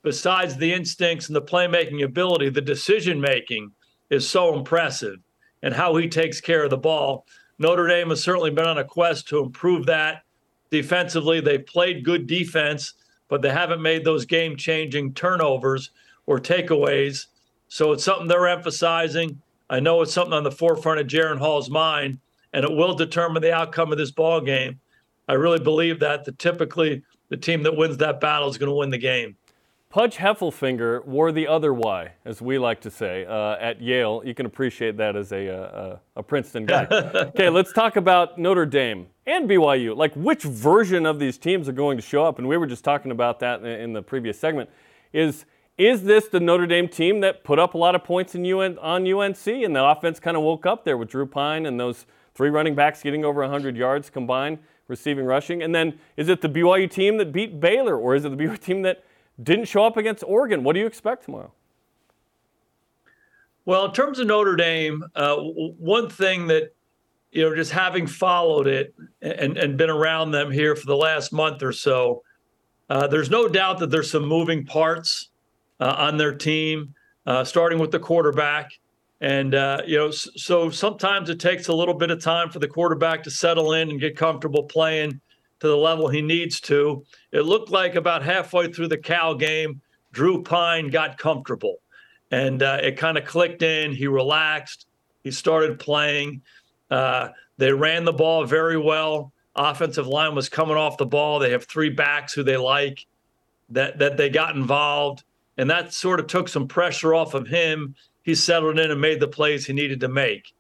[0.03, 3.71] besides the instincts and the playmaking ability, the decision making
[4.09, 5.19] is so impressive
[5.63, 7.25] and how he takes care of the ball.
[7.59, 10.23] Notre Dame has certainly been on a quest to improve that
[10.69, 11.41] defensively.
[11.41, 12.93] They've played good defense
[13.27, 15.91] but they haven't made those game changing turnovers
[16.25, 17.27] or takeaways.
[17.67, 19.41] So it's something they're emphasizing.
[19.69, 22.19] I know it's something on the forefront of Jaren Hall's mind,
[22.53, 24.79] and it will determine the outcome of this ball game.
[25.27, 26.23] I really believe that.
[26.23, 29.35] That typically the team that wins that battle is going to win the game.
[29.89, 34.21] Pudge Heffelfinger wore the other Y, as we like to say, uh, at Yale.
[34.25, 36.85] You can appreciate that as a, uh, a, a Princeton guy.
[36.91, 39.95] okay, let's talk about Notre Dame and BYU.
[39.95, 42.37] Like, which version of these teams are going to show up?
[42.37, 44.69] And we were just talking about that in, in the previous segment.
[45.13, 45.45] Is
[45.77, 48.79] is this the Notre Dame team that put up a lot of points in UN,
[48.79, 52.07] on UNC and the offense kind of woke up there with Drew Pyne and those
[52.33, 54.57] three running backs getting over 100 yards combined,
[54.87, 55.61] receiving, rushing?
[55.61, 58.59] And then is it the BYU team that beat Baylor or is it the BYU
[58.59, 59.03] team that
[59.41, 60.63] didn't show up against Oregon?
[60.63, 61.51] What do you expect tomorrow?
[63.65, 66.73] Well, in terms of Notre Dame, uh, one thing that
[67.31, 71.33] you know, just having followed it and, and been around them here for the last
[71.33, 72.23] month or so,
[72.89, 75.29] uh, there's no doubt that there's some moving parts
[75.79, 76.93] uh, on their team,
[77.25, 78.71] uh, starting with the quarterback.
[79.19, 82.67] And, uh, you know, so sometimes it takes a little bit of time for the
[82.67, 85.19] quarterback to settle in and get comfortable playing
[85.59, 87.03] to the level he needs to.
[87.31, 89.81] It looked like about halfway through the Cal game,
[90.11, 91.77] Drew Pyne got comfortable
[92.31, 93.93] and uh, it kind of clicked in.
[93.93, 94.87] He relaxed,
[95.23, 96.41] he started playing.
[96.89, 99.31] Uh, they ran the ball very well.
[99.55, 101.39] Offensive line was coming off the ball.
[101.39, 103.05] They have three backs who they like
[103.69, 105.23] that that they got involved
[105.57, 107.95] and that sort of took some pressure off of him.
[108.21, 110.53] He settled in and made the plays he needed to make.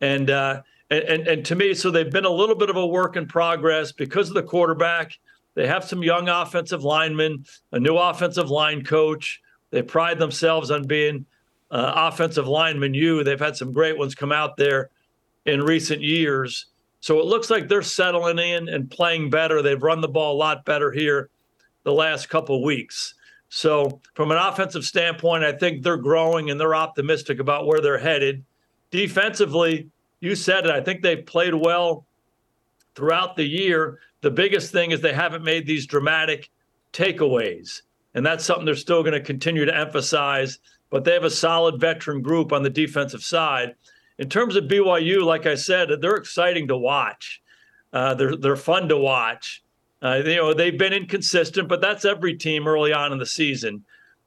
[0.00, 3.16] And uh, and, and to me, so they've been a little bit of a work
[3.16, 5.18] in progress because of the quarterback.
[5.54, 9.40] They have some young offensive linemen, a new offensive line coach.
[9.70, 11.26] They pride themselves on being
[11.70, 12.94] uh, offensive linemen.
[12.94, 14.90] You, they've had some great ones come out there
[15.46, 16.66] in recent years.
[17.00, 19.62] So it looks like they're settling in and playing better.
[19.62, 21.30] They've run the ball a lot better here
[21.84, 23.14] the last couple weeks.
[23.52, 27.98] So, from an offensive standpoint, I think they're growing and they're optimistic about where they're
[27.98, 28.44] headed.
[28.92, 29.88] Defensively,
[30.20, 30.70] you said it.
[30.70, 32.06] I think they've played well
[32.94, 33.98] throughout the year.
[34.20, 36.50] The biggest thing is they haven't made these dramatic
[36.92, 37.82] takeaways.
[38.14, 40.58] And that's something they're still going to continue to emphasize.
[40.90, 43.74] But they have a solid veteran group on the defensive side.
[44.18, 47.40] In terms of BYU, like I said, they're exciting to watch.
[47.92, 49.62] Uh, they're they're fun to watch.
[50.02, 53.84] Uh, you know, they've been inconsistent, but that's every team early on in the season.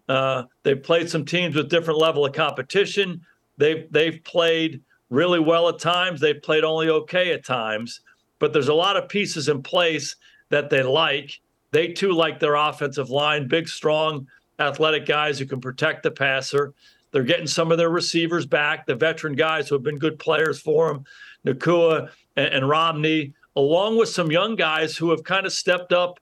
[0.08, 3.22] Uh, they've played some teams with different level of competition.
[3.58, 6.20] They've they've played really well at times.
[6.20, 8.02] They've played only okay at times.
[8.40, 10.16] But there's a lot of pieces in place
[10.50, 11.40] that they like.
[11.72, 14.28] They too like their offensive line, big, strong,
[14.60, 16.74] athletic guys who can protect the passer.
[17.12, 20.60] They're getting some of their receivers back, the veteran guys who have been good players
[20.60, 21.06] for them,
[21.46, 26.20] Nacua and, and Romney along with some young guys who have kind of stepped up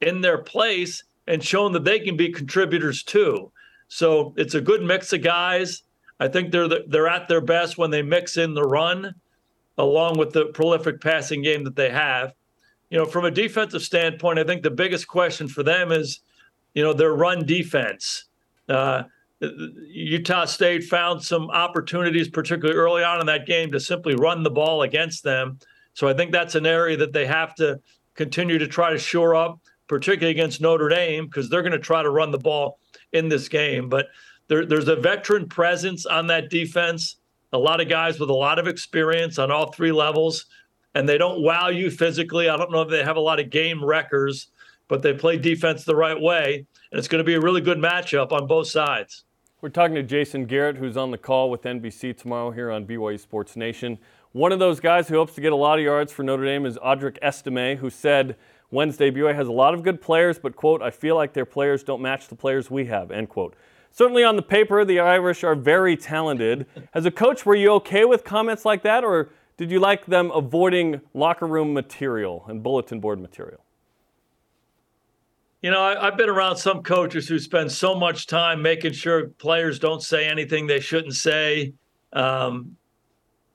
[0.00, 3.50] in their place and shown that they can be contributors too.
[3.88, 5.82] So it's a good mix of guys.
[6.18, 9.14] I think they're the, they're at their best when they mix in the run
[9.78, 12.32] along with the prolific passing game that they have.
[12.90, 16.20] You know, from a defensive standpoint, I think the biggest question for them is,
[16.74, 18.24] you know, their run defense.
[18.68, 19.04] Uh,
[19.40, 24.50] Utah State found some opportunities, particularly early on in that game, to simply run the
[24.50, 25.58] ball against them.
[25.92, 27.80] So I think that's an area that they have to
[28.14, 32.02] continue to try to shore up, particularly against Notre Dame, because they're going to try
[32.02, 32.78] to run the ball
[33.12, 33.88] in this game.
[33.88, 34.06] But
[34.48, 37.16] there, there's a veteran presence on that defense,
[37.52, 40.46] a lot of guys with a lot of experience on all three levels,
[40.94, 42.48] and they don't wow you physically.
[42.48, 44.48] I don't know if they have a lot of game wreckers,
[44.88, 47.78] but they play defense the right way, and it's going to be a really good
[47.78, 49.24] matchup on both sides.
[49.60, 53.18] We're talking to Jason Garrett, who's on the call with NBC tomorrow here on BYU
[53.18, 53.98] Sports Nation.
[54.32, 56.66] One of those guys who hopes to get a lot of yards for Notre Dame
[56.66, 58.36] is Audric Estime, who said
[58.70, 61.82] Wednesday BYU has a lot of good players, but, quote, I feel like their players
[61.82, 63.56] don't match the players we have, end quote.
[63.90, 66.66] Certainly on the paper, the Irish are very talented.
[66.92, 70.30] As a coach, were you okay with comments like that, or did you like them
[70.32, 73.60] avoiding locker room material and bulletin board material?
[75.62, 79.28] You know, I, have been around some coaches who spend so much time making sure
[79.28, 81.72] players don't say anything they shouldn't say.
[82.12, 82.76] Um,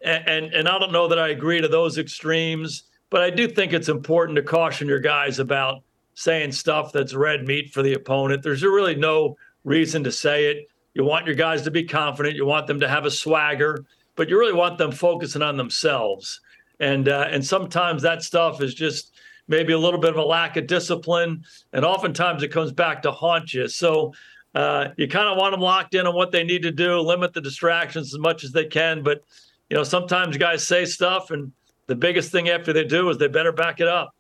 [0.04, 3.72] and, and I don't know that I agree to those extremes, but I do think
[3.72, 5.84] it's important to caution your guys about
[6.16, 8.42] saying stuff that's red meat for the opponent.
[8.42, 10.68] There's really no reason to say it.
[10.94, 12.36] You want your guys to be confident.
[12.36, 13.86] You want them to have a swagger,
[14.16, 16.42] but you really want them focusing on themselves.
[16.80, 19.14] And uh, and sometimes that stuff is just
[19.48, 21.44] maybe a little bit of a lack of discipline,
[21.74, 23.68] and oftentimes it comes back to haunt you.
[23.68, 24.14] So
[24.56, 27.34] uh, you kind of want them locked in on what they need to do, limit
[27.34, 29.24] the distractions as much as they can, but
[29.70, 31.54] you know, sometimes guys say stuff, and
[31.88, 34.14] the biggest thing after they do is they better back it up.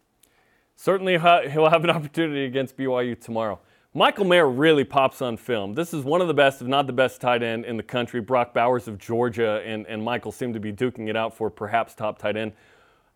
[0.78, 1.20] Certainly,
[1.52, 3.60] he'll have an opportunity against BYU tomorrow.
[3.94, 5.74] Michael Mayer really pops on film.
[5.74, 8.22] This is one of the best, if not the best, tight end in the country.
[8.22, 11.94] Brock Bowers of Georgia and, and Michael seem to be duking it out for perhaps
[11.94, 12.54] top tight end.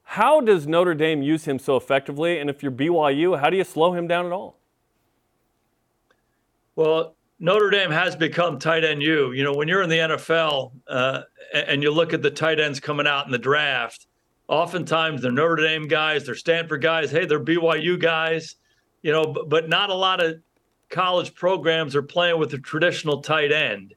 [0.03, 2.39] How does Notre Dame use him so effectively?
[2.39, 4.59] And if you're BYU, how do you slow him down at all?
[6.75, 9.31] Well, Notre Dame has become tight end you.
[9.31, 11.21] You know, when you're in the NFL uh,
[11.53, 14.07] and you look at the tight ends coming out in the draft,
[14.49, 18.55] oftentimes they're Notre Dame guys, they're Stanford guys, hey, they're BYU guys,
[19.01, 20.35] you know, but, but not a lot of
[20.95, 23.93] college programs are playing with a traditional tight end.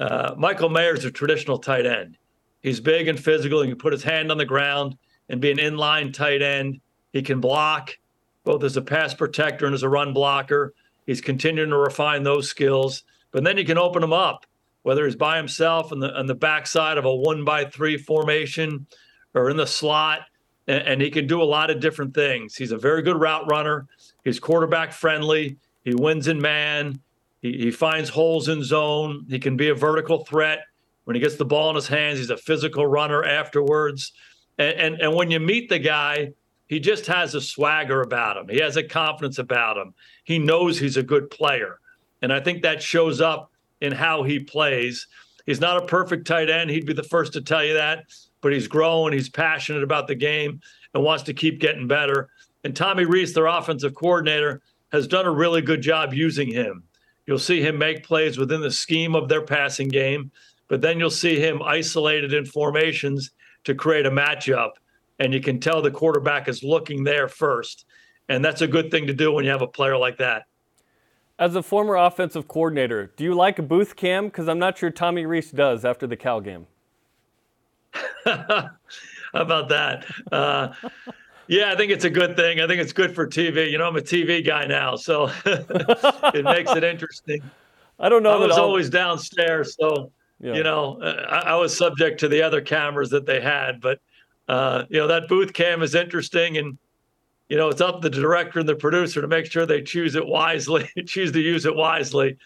[0.00, 2.18] Uh, Michael Mayer's a traditional tight end.
[2.60, 3.62] He's big and physical.
[3.62, 4.96] He can put his hand on the ground
[5.28, 6.80] and be an inline tight end.
[7.12, 7.96] He can block
[8.42, 10.74] both as a pass protector and as a run blocker.
[11.06, 13.04] He's continuing to refine those skills.
[13.30, 14.44] But then you can open him up,
[14.82, 18.88] whether he's by himself on the on the backside of a one by three formation
[19.34, 20.22] or in the slot,
[20.66, 22.56] and, and he can do a lot of different things.
[22.56, 23.86] He's a very good route runner.
[24.24, 25.58] He's quarterback friendly.
[25.84, 27.00] He wins in man.
[27.40, 29.26] He, he finds holes in zone.
[29.28, 30.60] He can be a vertical threat.
[31.04, 34.12] When he gets the ball in his hands, he's a physical runner afterwards.
[34.58, 36.32] And, and, and when you meet the guy,
[36.66, 38.48] he just has a swagger about him.
[38.48, 39.94] He has a confidence about him.
[40.24, 41.80] He knows he's a good player.
[42.20, 43.50] And I think that shows up
[43.80, 45.06] in how he plays.
[45.46, 46.68] He's not a perfect tight end.
[46.68, 48.04] He'd be the first to tell you that,
[48.42, 49.14] but he's growing.
[49.14, 50.60] He's passionate about the game
[50.92, 52.28] and wants to keep getting better.
[52.64, 54.60] And Tommy Rees, their offensive coordinator,
[54.92, 56.82] has done a really good job using him.
[57.26, 60.30] You'll see him make plays within the scheme of their passing game,
[60.68, 63.32] but then you'll see him isolated in formations
[63.64, 64.72] to create a matchup.
[65.18, 67.84] And you can tell the quarterback is looking there first.
[68.28, 70.44] And that's a good thing to do when you have a player like that.
[71.38, 74.26] As a former offensive coordinator, do you like a booth cam?
[74.26, 76.66] Because I'm not sure Tommy Rees does after the Cal game.
[78.24, 78.70] How
[79.34, 80.04] about that?
[80.32, 80.72] Uh,
[81.48, 82.60] yeah, I think it's a good thing.
[82.60, 83.70] I think it's good for TV.
[83.70, 87.40] You know, I'm a TV guy now, so it makes it interesting.
[87.98, 88.42] I don't know.
[88.42, 88.64] I was I'll...
[88.64, 90.54] always downstairs, so yeah.
[90.54, 93.80] you know, I, I, was subject to the other cameras that they had.
[93.80, 93.98] But
[94.46, 96.78] uh, you know, that booth cam is interesting, and
[97.48, 100.14] you know, it's up to the director and the producer to make sure they choose
[100.14, 102.36] it wisely, choose to use it wisely.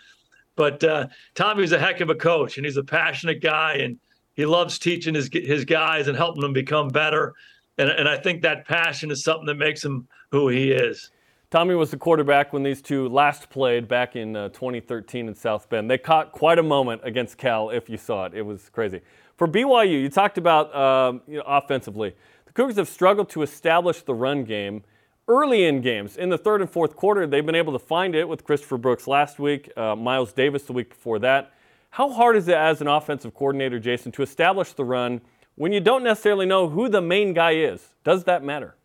[0.55, 3.99] But uh, Tommy's a heck of a coach, and he's a passionate guy, and
[4.35, 7.35] he loves teaching his his guys and helping them become better
[7.79, 11.11] and, and I think that passion is something that makes him who he is.
[11.51, 15.69] Tommy was the quarterback when these two last played back in uh, 2013 in South
[15.69, 15.91] Bend.
[15.91, 18.33] They caught quite a moment against Cal, if you saw it.
[18.35, 19.03] It was crazy.
[19.37, 22.15] For BYU, you talked about um, you know, offensively.
[22.47, 24.83] The Cougars have struggled to establish the run game
[25.29, 26.17] early in games.
[26.17, 29.07] In the third and fourth quarter, they've been able to find it with Christopher Brooks
[29.07, 31.53] last week, uh, Miles Davis the week before that.
[31.91, 35.21] How hard is it as an offensive coordinator, Jason, to establish the run
[35.55, 37.95] when you don't necessarily know who the main guy is?
[38.05, 38.77] Does that matter?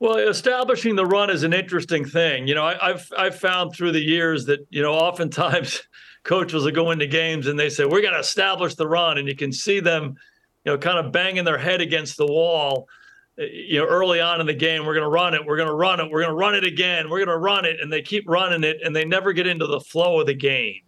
[0.00, 2.46] Well, establishing the run is an interesting thing.
[2.46, 5.82] You know, I, have I've found through the years that you know oftentimes
[6.22, 9.26] coaches will go into games and they say we're going to establish the run, and
[9.26, 10.16] you can see them,
[10.64, 12.86] you know, kind of banging their head against the wall.
[13.38, 15.68] Eh, you know, early on in the game, we're going to run it, we're going
[15.68, 17.92] to run it, we're going to run it again, we're going to run it, and
[17.92, 20.82] they keep running it, and they never get into the flow of the game.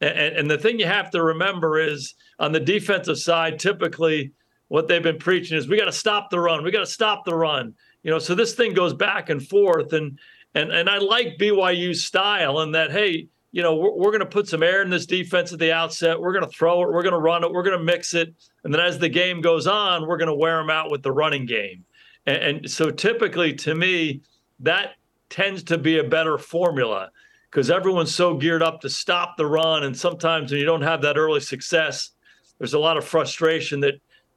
[0.00, 4.32] And, and the thing you have to remember is on the defensive side, typically
[4.68, 6.64] what they've been preaching is we got to stop the run.
[6.64, 7.74] We got to stop the run.
[8.02, 9.92] You know, so this thing goes back and forth.
[9.92, 10.18] And
[10.54, 14.26] and and I like BYU's style in that, hey, you know, we're, we're going to
[14.26, 16.20] put some air in this defense at the outset.
[16.20, 16.92] We're going to throw it.
[16.92, 17.52] We're going to run it.
[17.52, 18.32] We're going to mix it.
[18.64, 21.12] And then as the game goes on, we're going to wear them out with the
[21.12, 21.84] running game.
[22.26, 24.22] And, and so typically, to me,
[24.60, 24.94] that
[25.30, 27.10] tends to be a better formula
[27.50, 29.82] because everyone's so geared up to stop the run.
[29.82, 32.10] And sometimes when you don't have that early success,
[32.58, 33.94] there's a lot of frustration that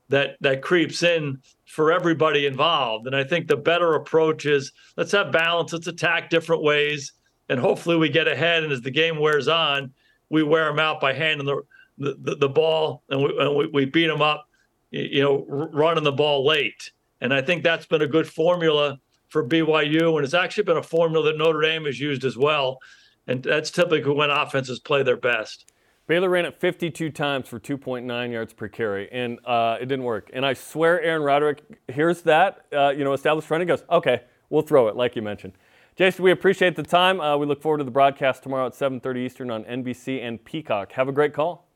[0.10, 3.08] that that creeps in for everybody involved.
[3.08, 7.14] And I think the better approach is let's have balance, let's attack different ways,
[7.50, 8.64] and hopefully we get ahead.
[8.64, 9.94] And as the game wears on,
[10.30, 11.62] we wear them out by handing the
[12.00, 14.50] the, the ball and we, and we, we beat them up,
[14.90, 16.92] you know, running the ball late.
[17.22, 19.00] And I think that's been a good formula
[19.30, 22.80] for BYU, and it's actually been a formula that Notre Dame has used as well
[23.28, 25.66] and that's typically when offenses play their best.
[26.06, 30.30] Baylor ran it 52 times for 2.9 yards per carry, and uh, it didn't work.
[30.34, 34.22] And I swear, Aaron Roderick hears that, uh, you know, established run and goes, "Okay,
[34.50, 35.54] we'll throw it," like you mentioned.
[35.96, 37.22] Jason, we appreciate the time.
[37.22, 40.92] Uh, we look forward to the broadcast tomorrow at 7:30 Eastern on NBC and Peacock.
[40.94, 41.68] Have a great call.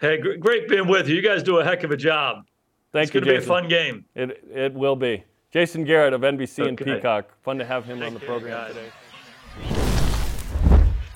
[0.00, 1.14] Hey, great being with you.
[1.14, 2.46] You guys do a heck of a job.
[2.92, 3.18] Thank it's you.
[3.20, 4.04] It's going to be a fun game.
[4.14, 5.24] It it will be.
[5.50, 6.68] Jason Garrett of NBC okay.
[6.68, 7.30] and Peacock.
[7.42, 8.88] Fun to have him Thank on the program today.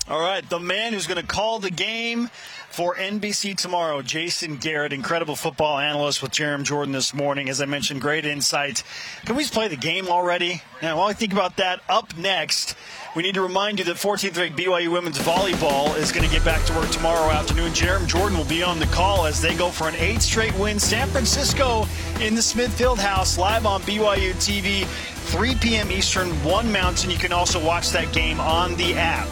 [0.07, 2.29] All right, the man who's going to call the game
[2.69, 7.49] for NBC tomorrow, Jason Garrett, incredible football analyst with Jarom Jordan this morning.
[7.49, 8.83] As I mentioned, great insight.
[9.25, 10.61] Can we just play the game already?
[10.79, 12.75] Now, while I think about that, up next,
[13.15, 16.45] we need to remind you that 14th ranked BYU women's volleyball is going to get
[16.45, 17.71] back to work tomorrow afternoon.
[17.71, 20.79] Jarom Jordan will be on the call as they go for an eighth straight win.
[20.79, 21.87] San Francisco
[22.21, 25.91] in the Smith Fieldhouse, live on BYU TV, 3 p.m.
[25.91, 27.09] Eastern, 1 Mountain.
[27.09, 29.27] You can also watch that game on the app.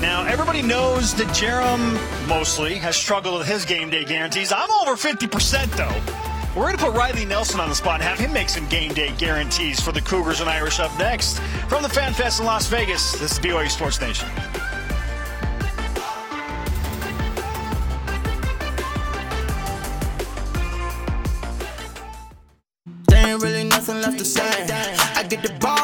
[0.00, 4.52] Now, everybody knows that Jarom mostly has struggled with his game day guarantees.
[4.52, 6.58] I'm over 50%, though.
[6.58, 8.94] We're going to put Riley Nelson on the spot and have him make some game
[8.94, 11.40] day guarantees for the Cougars and Irish up next.
[11.68, 14.28] From the Fan Fest in Las Vegas, this is BYU Sports Nation.
[23.40, 24.42] Really nothing left to say.
[25.14, 25.77] I get the ball,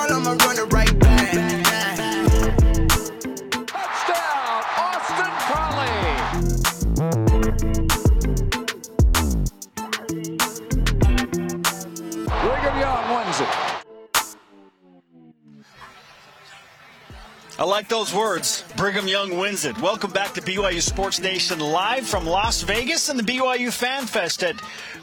[17.65, 18.62] I like those words.
[18.77, 19.81] Brigham Young wins it.
[19.81, 24.45] Welcome back to BYU Sports Nation live from Las Vegas and the BYU Fan Fest
[24.45, 24.57] at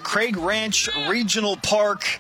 [0.03, 2.20] Craig Ranch Regional Park.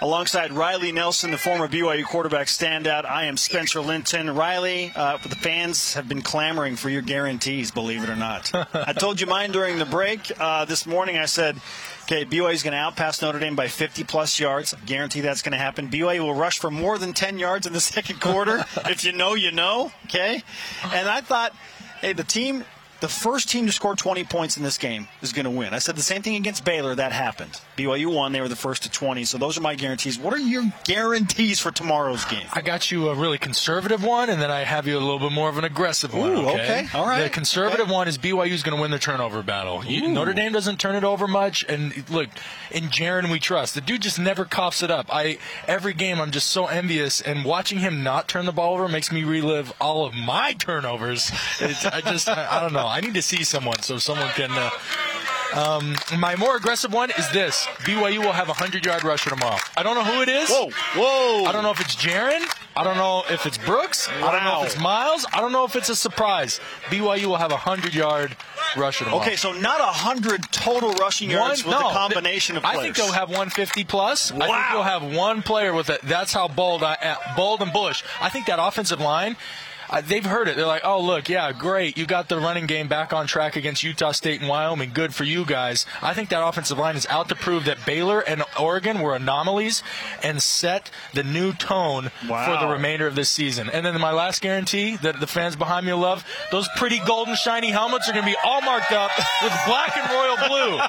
[0.00, 4.34] Alongside Riley Nelson, the former BYU quarterback standout, I am Spencer Linton.
[4.34, 8.50] Riley, uh, the fans have been clamoring for your guarantees, believe it or not.
[8.74, 10.32] I told you mine during the break.
[10.40, 11.60] Uh, this morning I said,
[12.04, 14.74] okay, BYU is going to outpass Notre Dame by 50 plus yards.
[14.74, 15.88] I guarantee that's going to happen.
[15.88, 18.64] BYU will rush for more than 10 yards in the second quarter.
[18.86, 19.92] if you know, you know.
[20.06, 20.42] Okay?
[20.92, 21.54] And I thought,
[22.00, 22.64] hey, the team
[23.00, 25.74] the first team to score 20 points in this game is going to win.
[25.74, 26.94] I said the same thing against Baylor.
[26.94, 27.60] That happened.
[27.76, 28.32] BYU won.
[28.32, 29.24] They were the first to 20.
[29.24, 30.18] So those are my guarantees.
[30.18, 32.46] What are your guarantees for tomorrow's game?
[32.52, 35.32] I got you a really conservative one, and then I have you a little bit
[35.32, 36.30] more of an aggressive one.
[36.30, 36.84] Ooh, Okay.
[36.84, 36.86] okay.
[36.94, 37.22] All right.
[37.24, 37.92] The conservative Okay.
[37.92, 39.84] one is BYU is going to win the turnover battle.
[39.84, 42.28] You- Notre Dame doesn't turn it over much, and look,
[42.70, 43.74] in Jaren we trust.
[43.74, 45.06] The dude just never coughs it up.
[45.12, 48.88] I every game I'm just so envious, and watching him not turn the ball over
[48.88, 51.32] makes me relive all of my turnovers.
[51.60, 52.86] It's, I just I, I don't know.
[52.86, 54.50] I need to see someone so someone can.
[54.52, 54.70] Uh,
[55.54, 59.58] um, my more aggressive one is this: BYU will have a hundred yard rusher tomorrow.
[59.76, 60.50] I don't know who it is.
[60.50, 61.44] Whoa, whoa.
[61.44, 62.44] I don't know if it's Jaren.
[62.76, 64.08] I don't know if it's Brooks.
[64.08, 64.28] Wow.
[64.28, 65.24] I don't know if it's Miles.
[65.32, 66.60] I don't know if it's a surprise.
[66.86, 68.36] BYU will have a hundred yard
[68.76, 69.22] rusher tomorrow.
[69.22, 72.78] Okay, so not a hundred total rushing yards One- with no, a combination of Players.
[72.78, 74.32] I think they'll have 150 plus.
[74.32, 74.38] Wow.
[74.40, 76.00] I think you'll have one player with it.
[76.02, 78.02] That's how bold, I, bold and bullish.
[78.20, 79.36] I think that offensive line.
[80.00, 80.56] They've heard it.
[80.56, 81.96] They're like, "Oh, look, yeah, great.
[81.96, 84.90] You got the running game back on track against Utah State and Wyoming.
[84.92, 88.20] Good for you guys." I think that offensive line is out to prove that Baylor
[88.20, 89.82] and Oregon were anomalies
[90.22, 93.70] and set the new tone for the remainder of this season.
[93.70, 97.36] And then my last guarantee that the fans behind me will love: those pretty golden
[97.36, 99.10] shiny helmets are going to be all marked up
[99.42, 100.80] with black and royal blue.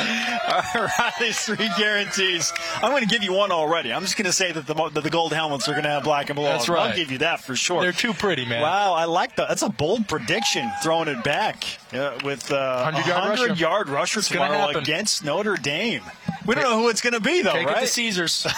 [0.00, 2.52] Riley's three guarantees.
[2.76, 3.92] I'm going to give you one already.
[3.92, 6.04] I'm just going to say that the, that the gold helmets are going to have
[6.04, 6.44] black and blue.
[6.44, 6.90] That's right.
[6.90, 7.80] I'll give you that for sure.
[7.82, 8.62] They're too pretty, man.
[8.62, 9.48] Wow, I like that.
[9.48, 10.70] That's a bold prediction.
[10.82, 13.60] Throwing it back uh, with uh, 100 yard 100 rusher.
[13.60, 14.76] yard rusher tomorrow happen.
[14.76, 16.02] against Notre Dame.
[16.46, 17.80] We don't know who it's going to be though, Take it right?
[17.80, 18.46] to Caesars.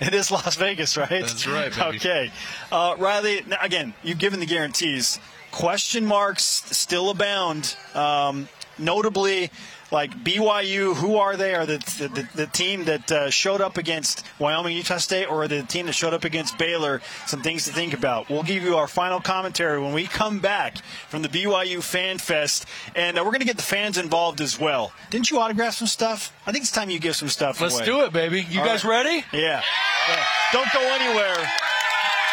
[0.00, 1.08] It is Las Vegas, right?
[1.08, 1.96] That's right, baby.
[1.96, 2.30] Okay.
[2.70, 5.18] Uh, Riley, again, you've given the guarantees.
[5.52, 7.76] Question marks still abound.
[7.94, 8.48] Um,
[8.78, 9.50] notably,
[9.90, 11.54] like BYU, who are they?
[11.54, 15.62] Are the, the, the team that uh, showed up against Wyoming, Utah State, or the
[15.62, 17.02] team that showed up against Baylor?
[17.26, 18.30] Some things to think about.
[18.30, 20.78] We'll give you our final commentary when we come back
[21.10, 22.64] from the BYU Fan Fest,
[22.96, 24.92] and uh, we're going to get the fans involved as well.
[25.10, 26.34] Didn't you autograph some stuff?
[26.46, 27.84] I think it's time you give some stuff Let's away.
[27.84, 28.40] do it, baby.
[28.48, 29.04] You All guys right.
[29.04, 29.24] ready?
[29.34, 29.62] Yeah.
[30.08, 30.24] yeah.
[30.54, 31.36] Don't go anywhere.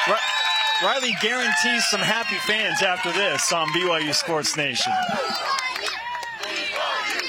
[0.08, 0.16] Ri-
[0.82, 4.94] Riley guarantees some happy fans after this on BYU Sports Nation.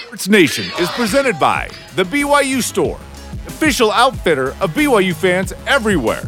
[0.05, 3.01] Sports Nation is presented by The BYU Store,
[3.48, 6.22] official outfitter of BYU fans everywhere.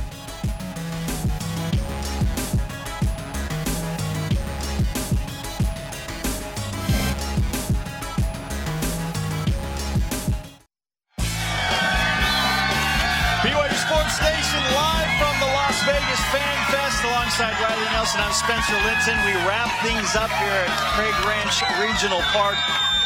[17.05, 18.21] Alongside Riley Nelson.
[18.21, 19.17] I'm Spencer Linton.
[19.27, 22.57] We wrap things up here at Craig Ranch Regional Park.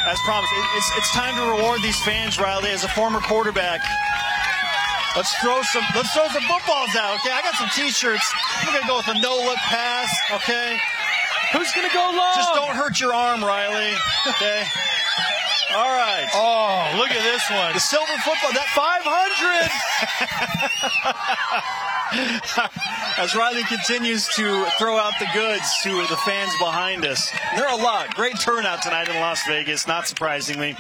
[0.07, 3.81] As promised, it- it's, it's time to reward these fans, Riley, as a former quarterback.
[5.17, 7.33] Let's throw some let's throw some footballs out, okay?
[7.33, 8.27] I got some t-shirts.
[8.61, 10.77] I'm gonna go with a no-look pass, okay?
[11.55, 12.33] Who's gonna go long?
[12.37, 13.95] Just don't hurt your arm, Riley.
[14.29, 14.65] Okay.
[15.75, 16.29] All right.
[16.33, 17.73] Oh, look at this one.
[17.73, 19.71] The silver football, that 500.
[23.19, 27.31] As Riley continues to throw out the goods to the fans behind us.
[27.57, 28.14] There are a lot.
[28.14, 30.77] Great turnout tonight in Las Vegas, not surprisingly.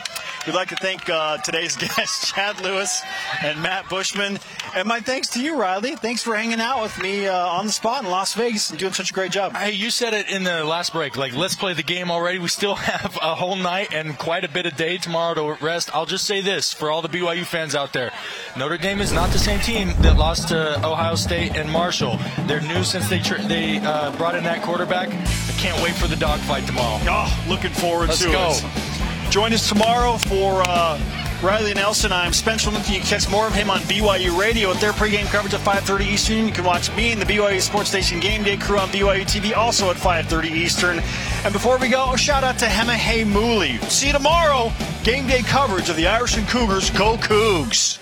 [0.46, 3.02] We'd like to thank uh, today's guests, Chad Lewis
[3.42, 4.38] and Matt Bushman.
[4.76, 5.96] And my thanks to you, Riley.
[5.96, 8.92] Thanks for hanging out with me uh, on the spot in Las Vegas and doing
[8.92, 9.56] such a great job.
[9.56, 11.16] Hey, you said it in the last break.
[11.16, 12.38] Like, let's play the game already.
[12.38, 15.90] We still have a whole night and quite a bit of day tomorrow to rest.
[15.94, 18.12] I'll just say this for all the BYU fans out there
[18.56, 22.18] Notre Dame is not the same team that lost to Ohio State and Marshall.
[22.46, 25.08] They're new since they tr- they uh, brought in that quarterback.
[25.08, 26.98] I can't wait for the dogfight tomorrow.
[27.08, 28.50] Oh, looking forward Let's to go.
[28.52, 29.30] it.
[29.30, 30.98] Join us tomorrow for uh,
[31.42, 32.12] Riley Nelson.
[32.12, 32.94] I'm Spencer Linton.
[32.94, 36.04] You can catch more of him on BYU Radio with their pregame coverage at 5:30
[36.06, 36.46] Eastern.
[36.46, 39.54] You can watch me and the BYU Sports Station Game Day crew on BYU TV
[39.54, 41.02] also at 5:30 Eastern.
[41.44, 43.78] And before we go, shout out to Hema Hey Mooley.
[43.88, 44.72] See you tomorrow.
[45.04, 46.90] Game day coverage of the Irish and Cougars.
[46.90, 47.98] Go Cougs!